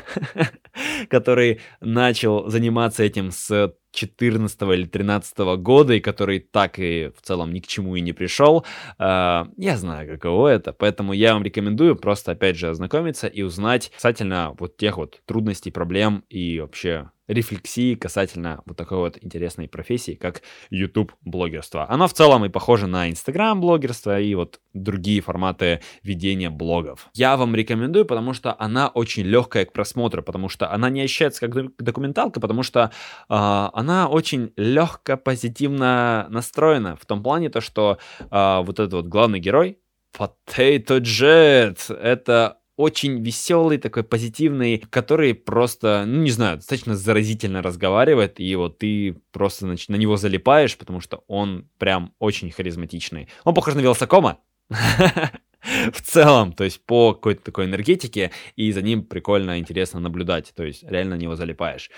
который 1.10 1.62
начал 1.80 2.50
заниматься 2.50 3.04
этим 3.04 3.32
с 3.32 3.74
14 3.92 4.62
или 4.62 4.86
13 4.86 5.38
года, 5.58 5.94
и 5.94 6.00
который 6.00 6.40
так 6.40 6.80
и 6.80 7.12
в 7.18 7.22
целом 7.22 7.54
ни 7.54 7.60
к 7.60 7.68
чему 7.68 7.96
и 7.96 8.02
не 8.02 8.14
пришел, 8.14 8.66
э, 9.00 9.46
я 9.58 9.78
знаю, 9.78 10.08
каково 10.08 10.50
это, 10.50 10.74
поэтому 10.74 11.14
я 11.14 11.34
вам 11.34 11.44
рекомендую 11.44 11.96
просто, 11.96 12.32
опять 12.32 12.58
же, 12.58 12.70
ознакомиться 12.70 13.28
и 13.28 13.42
узнать 13.42 13.92
касательно 13.94 14.56
вот 14.60 14.78
тех 14.78 14.98
вот 14.98 15.22
трудностей, 15.26 15.72
проблем 15.72 16.24
и 16.30 16.60
вообще 16.60 17.10
рефлексии 17.28 17.96
касательно 17.96 18.62
вот 18.66 18.78
такой 18.78 18.98
вот 19.00 19.18
интересной 19.22 19.68
профессии, 19.68 20.14
как 20.16 20.42
YouTube-блогерство. 20.70 21.90
Оно 21.90 22.08
в 22.08 22.14
целом 22.14 22.46
и 22.46 22.50
похоже 22.50 22.88
на 22.88 23.10
Instagram-блогерство 23.10 24.20
и 24.20 24.34
вот 24.36 24.60
другие 24.74 25.22
форматы 25.22 25.82
ведения 26.04 26.50
блогов. 26.50 27.10
Я 27.14 27.36
вам 27.38 27.56
рекомендую, 27.56 28.06
потому 28.06 28.34
что 28.34 28.56
она 28.58 28.88
очень 28.88 29.24
легкая 29.24 29.66
к 29.66 29.74
просмотру, 29.74 30.24
потому 30.24 30.50
что 30.50 30.72
она 30.72 30.90
не 30.90 31.02
ощущается 31.02 31.48
как 31.48 31.78
документалка, 31.78 32.40
потому 32.40 32.64
что 32.64 32.92
э, 33.30 33.70
она 33.78 34.08
очень 34.08 34.54
легко, 34.56 35.18
позитивно 35.18 36.26
настроена 36.32 36.96
в 36.96 37.06
том 37.06 37.22
плане, 37.22 37.52
то, 37.52 37.62
что 37.62 38.00
э, 38.20 38.62
вот 38.64 38.80
этот 38.80 38.94
вот 38.94 39.06
главный 39.06 39.40
герой, 39.40 39.78
Potato 40.18 41.00
Jet, 41.00 41.94
это 41.96 42.58
очень 42.76 43.24
веселый, 43.24 43.78
такой 43.78 44.04
позитивный, 44.04 44.80
который 44.90 45.36
просто, 45.36 46.06
ну 46.08 46.24
не 46.24 46.32
знаю, 46.32 46.58
достаточно 46.58 46.96
заразительно 46.96 47.62
разговаривает, 47.62 48.40
и 48.40 48.56
вот 48.56 48.80
ты 48.80 49.22
просто 49.32 49.66
значит, 49.66 49.90
на 49.90 49.96
него 49.96 50.18
залипаешь, 50.18 50.76
потому 50.76 51.00
что 51.00 51.24
он 51.28 51.70
прям 51.78 52.16
очень 52.18 52.50
харизматичный. 52.50 53.28
Он 53.44 53.54
похож 53.54 53.76
на 53.76 53.82
Велосакома, 53.82 54.40
в 54.70 56.02
целом, 56.02 56.54
то 56.54 56.64
есть 56.64 56.84
по 56.84 57.14
какой-то 57.14 57.44
такой 57.44 57.66
энергетике, 57.66 58.32
и 58.56 58.72
за 58.72 58.82
ним 58.82 59.04
прикольно, 59.04 59.60
интересно 59.60 60.00
наблюдать, 60.00 60.52
то 60.56 60.64
есть 60.64 60.84
реально 60.84 61.16
на 61.16 61.20
него 61.20 61.36
залипаешь. 61.36 61.92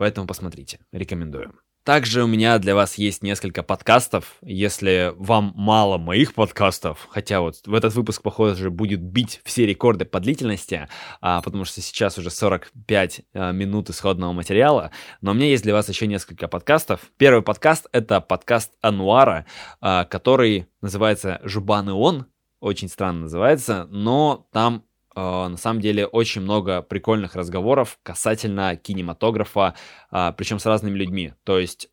Поэтому 0.00 0.26
посмотрите, 0.26 0.80
рекомендую. 0.92 1.52
Также 1.84 2.24
у 2.24 2.26
меня 2.26 2.58
для 2.58 2.74
вас 2.74 2.94
есть 2.94 3.22
несколько 3.22 3.62
подкастов. 3.62 4.38
Если 4.40 5.12
вам 5.18 5.52
мало 5.54 5.98
моих 5.98 6.32
подкастов, 6.32 7.06
хотя 7.10 7.42
вот 7.42 7.56
в 7.66 7.74
этот 7.74 7.94
выпуск, 7.94 8.22
похоже, 8.22 8.70
будет 8.70 9.02
бить 9.02 9.42
все 9.44 9.66
рекорды 9.66 10.06
по 10.06 10.18
длительности, 10.18 10.88
а, 11.20 11.42
потому 11.42 11.66
что 11.66 11.82
сейчас 11.82 12.16
уже 12.16 12.30
45 12.30 13.20
а, 13.34 13.52
минут 13.52 13.90
исходного 13.90 14.32
материала, 14.32 14.90
но 15.20 15.32
у 15.32 15.34
меня 15.34 15.48
есть 15.48 15.64
для 15.64 15.74
вас 15.74 15.86
еще 15.90 16.06
несколько 16.06 16.48
подкастов. 16.48 17.00
Первый 17.18 17.42
подкаст— 17.42 17.86
это 17.92 18.22
подкаст 18.22 18.72
Ануара, 18.80 19.44
а, 19.82 20.06
который 20.06 20.66
называется 20.80 21.42
«Жубан 21.44 21.90
и 21.90 21.92
он», 21.92 22.24
очень 22.60 22.88
странно 22.88 23.22
называется, 23.22 23.86
но 23.90 24.46
там 24.50 24.84
на 25.14 25.56
самом 25.56 25.80
деле 25.80 26.06
очень 26.06 26.40
много 26.40 26.82
прикольных 26.82 27.34
разговоров 27.34 27.98
касательно 28.02 28.76
кинематографа, 28.76 29.74
а, 30.10 30.32
причем 30.32 30.58
с 30.58 30.66
разными 30.66 30.96
людьми. 30.96 31.34
То 31.44 31.58
есть 31.58 31.88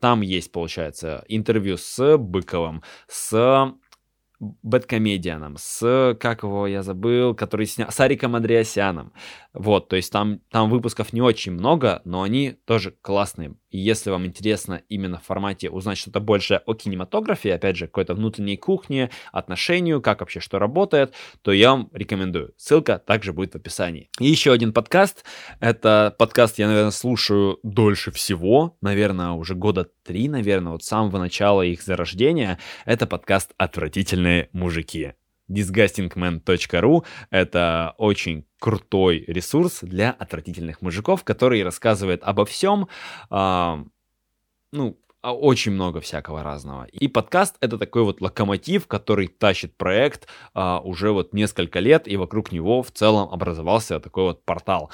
там 0.00 0.20
есть, 0.20 0.50
получается, 0.50 1.24
интервью 1.28 1.76
с 1.76 2.18
Быковым, 2.18 2.82
с 3.06 3.72
Бэткомедианом, 4.40 5.56
с, 5.56 6.16
как 6.18 6.42
его 6.42 6.66
я 6.66 6.82
забыл, 6.82 7.34
который 7.34 7.66
снял, 7.66 7.92
с 7.92 8.00
Ариком 8.00 8.34
Андреасяном. 8.34 9.12
Вот, 9.54 9.88
то 9.88 9.96
есть 9.96 10.10
там, 10.10 10.40
там 10.50 10.70
выпусков 10.70 11.12
не 11.12 11.20
очень 11.20 11.52
много, 11.52 12.00
но 12.04 12.22
они 12.22 12.56
тоже 12.64 12.94
классные. 13.02 13.54
И 13.70 13.78
если 13.78 14.10
вам 14.10 14.26
интересно 14.26 14.82
именно 14.88 15.18
в 15.18 15.24
формате 15.24 15.68
узнать 15.70 15.98
что-то 15.98 16.20
больше 16.20 16.62
о 16.66 16.74
кинематографе, 16.74 17.54
опять 17.54 17.76
же, 17.76 17.86
какой-то 17.86 18.14
внутренней 18.14 18.56
кухне, 18.56 19.10
отношению, 19.30 20.00
как 20.00 20.20
вообще 20.20 20.40
что 20.40 20.58
работает, 20.58 21.12
то 21.42 21.52
я 21.52 21.72
вам 21.72 21.90
рекомендую. 21.92 22.54
Ссылка 22.56 22.98
также 22.98 23.32
будет 23.32 23.52
в 23.52 23.56
описании. 23.56 24.10
И 24.20 24.26
еще 24.26 24.52
один 24.52 24.72
подкаст. 24.72 25.24
Это 25.60 26.14
подкаст 26.18 26.58
я, 26.58 26.66
наверное, 26.66 26.90
слушаю 26.90 27.58
дольше 27.62 28.10
всего. 28.10 28.76
Наверное, 28.80 29.32
уже 29.32 29.54
года 29.54 29.88
три, 30.02 30.28
наверное, 30.28 30.72
вот 30.72 30.82
с 30.82 30.88
самого 30.88 31.18
начала 31.18 31.62
их 31.62 31.82
зарождения. 31.82 32.58
Это 32.84 33.06
подкаст 33.06 33.52
«Отвратительные 33.58 34.48
мужики». 34.52 35.12
disgustingman.ru— 35.52 37.04
это 37.30 37.94
очень 37.98 38.46
крутой 38.58 39.24
ресурс 39.26 39.80
для 39.82 40.10
отвратительных 40.10 40.82
мужиков, 40.82 41.24
который 41.24 41.62
рассказывает 41.62 42.22
обо 42.24 42.44
всем, 42.44 42.88
э, 43.30 43.84
ну, 44.72 44.98
очень 45.22 45.72
много 45.72 46.00
всякого 46.00 46.42
разного. 46.42 46.84
И 46.84 47.06
подкаст 47.08 47.56
это 47.60 47.78
такой 47.78 48.02
вот 48.02 48.20
локомотив, 48.20 48.86
который 48.86 49.28
тащит 49.28 49.76
проект 49.76 50.26
а, 50.52 50.80
уже 50.80 51.12
вот 51.12 51.32
несколько 51.32 51.78
лет, 51.78 52.08
и 52.08 52.16
вокруг 52.16 52.50
него 52.50 52.82
в 52.82 52.90
целом 52.90 53.28
образовался 53.30 54.00
такой 54.00 54.24
вот 54.24 54.44
портал. 54.44 54.90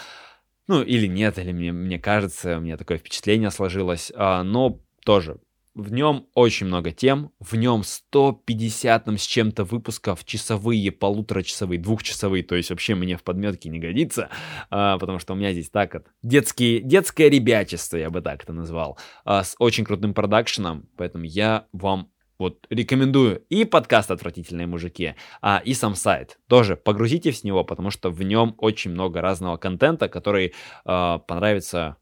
Ну, 0.66 0.82
или 0.82 1.06
нет, 1.06 1.38
или 1.38 1.52
мне, 1.52 1.72
мне 1.72 1.98
кажется, 1.98 2.58
у 2.58 2.60
меня 2.60 2.76
такое 2.76 2.98
впечатление 2.98 3.50
сложилось, 3.50 4.12
а, 4.14 4.42
но 4.42 4.80
тоже 5.04 5.38
в 5.78 5.92
нем 5.92 6.26
очень 6.34 6.66
много 6.66 6.90
тем, 6.90 7.30
в 7.38 7.54
нем 7.54 7.84
150 7.84 9.04
там, 9.04 9.16
с 9.16 9.22
чем-то 9.22 9.62
выпусков, 9.64 10.24
часовые, 10.24 10.90
полуторачасовые, 10.90 11.78
двухчасовые, 11.78 12.42
то 12.42 12.56
есть 12.56 12.70
вообще 12.70 12.96
мне 12.96 13.16
в 13.16 13.22
подметке 13.22 13.68
не 13.68 13.78
годится, 13.78 14.28
а, 14.70 14.98
потому 14.98 15.20
что 15.20 15.34
у 15.34 15.36
меня 15.36 15.52
здесь 15.52 15.70
так 15.70 15.94
вот 15.94 16.06
детские, 16.22 16.80
детское 16.80 17.28
ребячество, 17.28 17.96
я 17.96 18.10
бы 18.10 18.20
так 18.20 18.42
это 18.42 18.52
назвал, 18.52 18.98
а, 19.24 19.44
с 19.44 19.54
очень 19.60 19.84
крутым 19.84 20.14
продакшеном, 20.14 20.88
поэтому 20.96 21.24
я 21.24 21.66
вам 21.72 22.10
вот 22.40 22.66
рекомендую 22.70 23.44
и 23.48 23.64
подкаст 23.64 24.10
«Отвратительные 24.10 24.66
мужики», 24.66 25.14
а, 25.40 25.60
и 25.64 25.74
сам 25.74 25.94
сайт. 25.94 26.38
Тоже 26.48 26.76
погрузитесь 26.76 27.40
в 27.40 27.44
него, 27.44 27.64
потому 27.64 27.90
что 27.90 28.10
в 28.10 28.22
нем 28.22 28.54
очень 28.58 28.92
много 28.92 29.20
разного 29.20 29.56
контента, 29.56 30.08
который 30.08 30.54
а, 30.84 31.18
понравится 31.18 31.96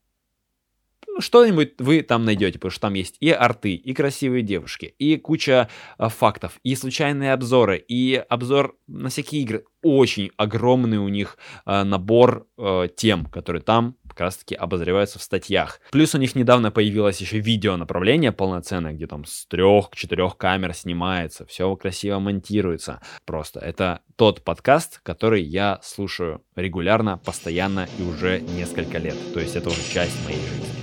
что-нибудь 1.20 1.74
вы 1.78 2.02
там 2.02 2.24
найдете, 2.24 2.58
потому 2.58 2.70
что 2.70 2.80
там 2.80 2.94
есть 2.94 3.16
и 3.20 3.30
арты, 3.30 3.74
и 3.74 3.94
красивые 3.94 4.42
девушки, 4.42 4.94
и 4.98 5.16
куча 5.16 5.68
э, 5.98 6.08
фактов, 6.08 6.58
и 6.62 6.74
случайные 6.74 7.32
обзоры, 7.32 7.78
и 7.78 8.22
обзор 8.28 8.76
на 8.86 9.08
всякие 9.08 9.42
игры. 9.42 9.64
Очень 9.82 10.30
огромный 10.36 10.98
у 10.98 11.08
них 11.08 11.38
э, 11.64 11.82
набор 11.84 12.46
э, 12.58 12.88
тем, 12.96 13.26
которые 13.26 13.62
там 13.62 13.96
как 14.08 14.20
раз 14.20 14.38
таки 14.38 14.54
обозреваются 14.54 15.18
в 15.18 15.22
статьях. 15.22 15.80
Плюс 15.92 16.14
у 16.14 16.18
них 16.18 16.34
недавно 16.34 16.70
появилось 16.70 17.20
еще 17.20 17.38
видео 17.38 17.76
направление 17.76 18.32
полноценное, 18.32 18.92
где 18.92 19.06
там 19.06 19.26
с 19.26 19.46
трех-четырех 19.46 20.36
камер 20.38 20.72
снимается, 20.74 21.44
все 21.46 21.74
красиво 21.76 22.18
монтируется. 22.18 23.02
Просто 23.26 23.60
это 23.60 24.00
тот 24.16 24.42
подкаст, 24.42 25.00
который 25.02 25.42
я 25.42 25.78
слушаю 25.82 26.42
регулярно, 26.56 27.18
постоянно 27.18 27.88
и 27.98 28.02
уже 28.02 28.40
несколько 28.40 28.98
лет. 28.98 29.16
То 29.34 29.40
есть 29.40 29.54
это 29.54 29.68
уже 29.68 29.82
часть 29.92 30.24
моей 30.24 30.40
жизни. 30.40 30.75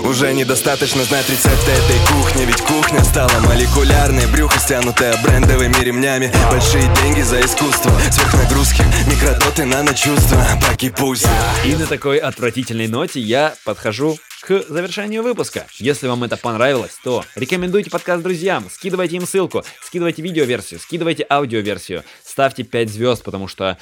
Уже 0.00 0.32
недостаточно 0.32 1.04
знать 1.04 1.28
рецепты 1.28 1.70
этой 1.70 1.98
кухни 2.12 2.44
Ведь 2.44 2.62
кухня 2.62 3.02
стала 3.04 3.32
молекулярной 3.40 4.26
Брюхо 4.26 4.58
стянутое 4.58 5.14
брендовыми 5.22 5.76
ремнями. 5.82 6.32
Большие 6.50 6.84
деньги 7.02 7.22
за 7.22 7.40
искусство 7.40 7.90
Сверхнагрузки, 8.10 8.82
микродоты, 9.06 9.64
наночувства. 9.64 10.44
Паки 10.68 10.90
пусть. 10.90 11.26
И 11.64 11.74
на 11.74 11.86
такой 11.86 12.18
отвратительной 12.18 12.88
ноте 12.88 13.20
я 13.20 13.54
подхожу 13.64 14.18
к 14.46 14.64
завершению 14.68 15.22
выпуска. 15.22 15.66
Если 15.78 16.06
вам 16.06 16.22
это 16.22 16.36
понравилось, 16.36 16.96
то 17.02 17.24
рекомендуйте 17.34 17.90
подкаст 17.90 18.22
друзьям, 18.22 18.68
скидывайте 18.70 19.16
им 19.16 19.26
ссылку, 19.26 19.64
скидывайте 19.82 20.22
видеоверсию, 20.22 20.78
скидывайте 20.78 21.26
аудиоверсию, 21.28 22.04
ставьте 22.24 22.62
5 22.62 22.88
звезд, 22.88 23.24
потому 23.24 23.48
что 23.48 23.76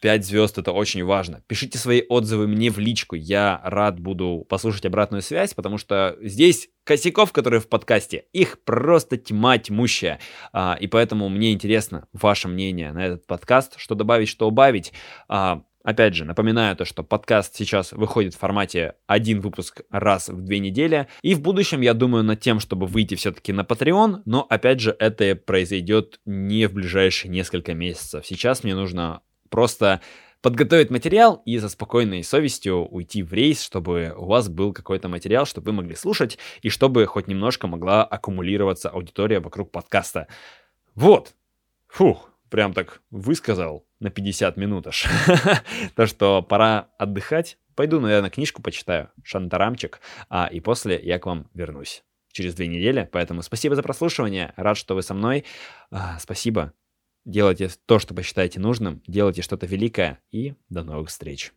5 0.00 0.24
звезд 0.24 0.58
это 0.58 0.72
очень 0.72 1.04
важно. 1.04 1.42
Пишите 1.46 1.78
свои 1.78 2.02
отзывы 2.08 2.46
мне 2.46 2.70
в 2.70 2.78
личку. 2.78 3.16
Я 3.16 3.60
рад 3.64 4.00
буду 4.00 4.46
послушать 4.48 4.86
обратную 4.86 5.22
связь, 5.22 5.54
потому 5.54 5.78
что 5.78 6.16
здесь 6.20 6.68
косяков, 6.84 7.32
которые 7.32 7.60
в 7.60 7.68
подкасте, 7.68 8.24
их 8.32 8.62
просто 8.64 9.16
тьма 9.16 9.58
тьмущая. 9.58 10.18
А, 10.52 10.76
и 10.80 10.86
поэтому 10.86 11.28
мне 11.28 11.52
интересно 11.52 12.06
ваше 12.12 12.48
мнение 12.48 12.92
на 12.92 13.06
этот 13.06 13.26
подкаст, 13.26 13.74
что 13.76 13.94
добавить, 13.94 14.28
что 14.28 14.48
убавить. 14.48 14.92
А, 15.28 15.62
Опять 15.82 16.14
же, 16.14 16.26
напоминаю 16.26 16.76
то, 16.76 16.84
что 16.84 17.02
подкаст 17.02 17.54
сейчас 17.56 17.92
выходит 17.92 18.34
в 18.34 18.38
формате 18.38 18.96
один 19.06 19.40
выпуск 19.40 19.80
раз 19.90 20.28
в 20.28 20.42
две 20.42 20.58
недели. 20.58 21.08
И 21.22 21.34
в 21.34 21.40
будущем 21.40 21.80
я 21.80 21.94
думаю 21.94 22.22
над 22.22 22.38
тем, 22.38 22.60
чтобы 22.60 22.86
выйти 22.86 23.14
все-таки 23.14 23.52
на 23.54 23.62
Patreon. 23.62 24.20
Но 24.26 24.46
опять 24.48 24.80
же, 24.80 24.94
это 24.98 25.34
произойдет 25.34 26.20
не 26.26 26.66
в 26.66 26.74
ближайшие 26.74 27.30
несколько 27.30 27.72
месяцев. 27.72 28.26
Сейчас 28.26 28.62
мне 28.62 28.74
нужно 28.74 29.22
просто 29.50 30.00
подготовить 30.42 30.90
материал 30.90 31.42
и 31.44 31.58
за 31.58 31.68
спокойной 31.68 32.24
совестью 32.24 32.86
уйти 32.86 33.22
в 33.22 33.32
рейс, 33.32 33.62
чтобы 33.62 34.14
у 34.16 34.26
вас 34.26 34.48
был 34.48 34.72
какой-то 34.72 35.08
материал, 35.08 35.44
чтобы 35.44 35.66
вы 35.66 35.72
могли 35.72 35.94
слушать 35.94 36.38
и 36.62 36.70
чтобы 36.70 37.04
хоть 37.06 37.28
немножко 37.28 37.66
могла 37.66 38.04
аккумулироваться 38.04 38.88
аудитория 38.88 39.40
вокруг 39.40 39.70
подкаста. 39.70 40.28
Вот. 40.94 41.34
Фух, 41.88 42.30
прям 42.48 42.72
так 42.72 43.02
высказал 43.10 43.84
на 43.98 44.10
50 44.10 44.56
минут 44.56 44.86
аж. 44.86 45.06
То, 45.94 46.06
что 46.06 46.42
пора 46.42 46.88
отдыхать. 46.98 47.58
Пойду, 47.74 48.00
наверное, 48.00 48.30
книжку 48.30 48.62
почитаю, 48.62 49.10
шантарамчик, 49.22 50.00
а, 50.28 50.46
и 50.46 50.60
после 50.60 51.00
я 51.02 51.18
к 51.18 51.26
вам 51.26 51.48
вернусь 51.54 52.02
через 52.32 52.54
две 52.54 52.66
недели. 52.66 53.08
Поэтому 53.10 53.42
спасибо 53.42 53.74
за 53.74 53.82
прослушивание. 53.82 54.52
Рад, 54.56 54.76
что 54.76 54.94
вы 54.94 55.02
со 55.02 55.14
мной. 55.14 55.44
А, 55.90 56.18
спасибо. 56.18 56.72
Делайте 57.30 57.70
то, 57.86 58.00
что 58.00 58.12
посчитаете 58.12 58.58
нужным. 58.58 59.02
Делайте 59.06 59.42
что-то 59.42 59.64
великое. 59.64 60.18
И 60.32 60.54
до 60.68 60.82
новых 60.82 61.10
встреч. 61.10 61.52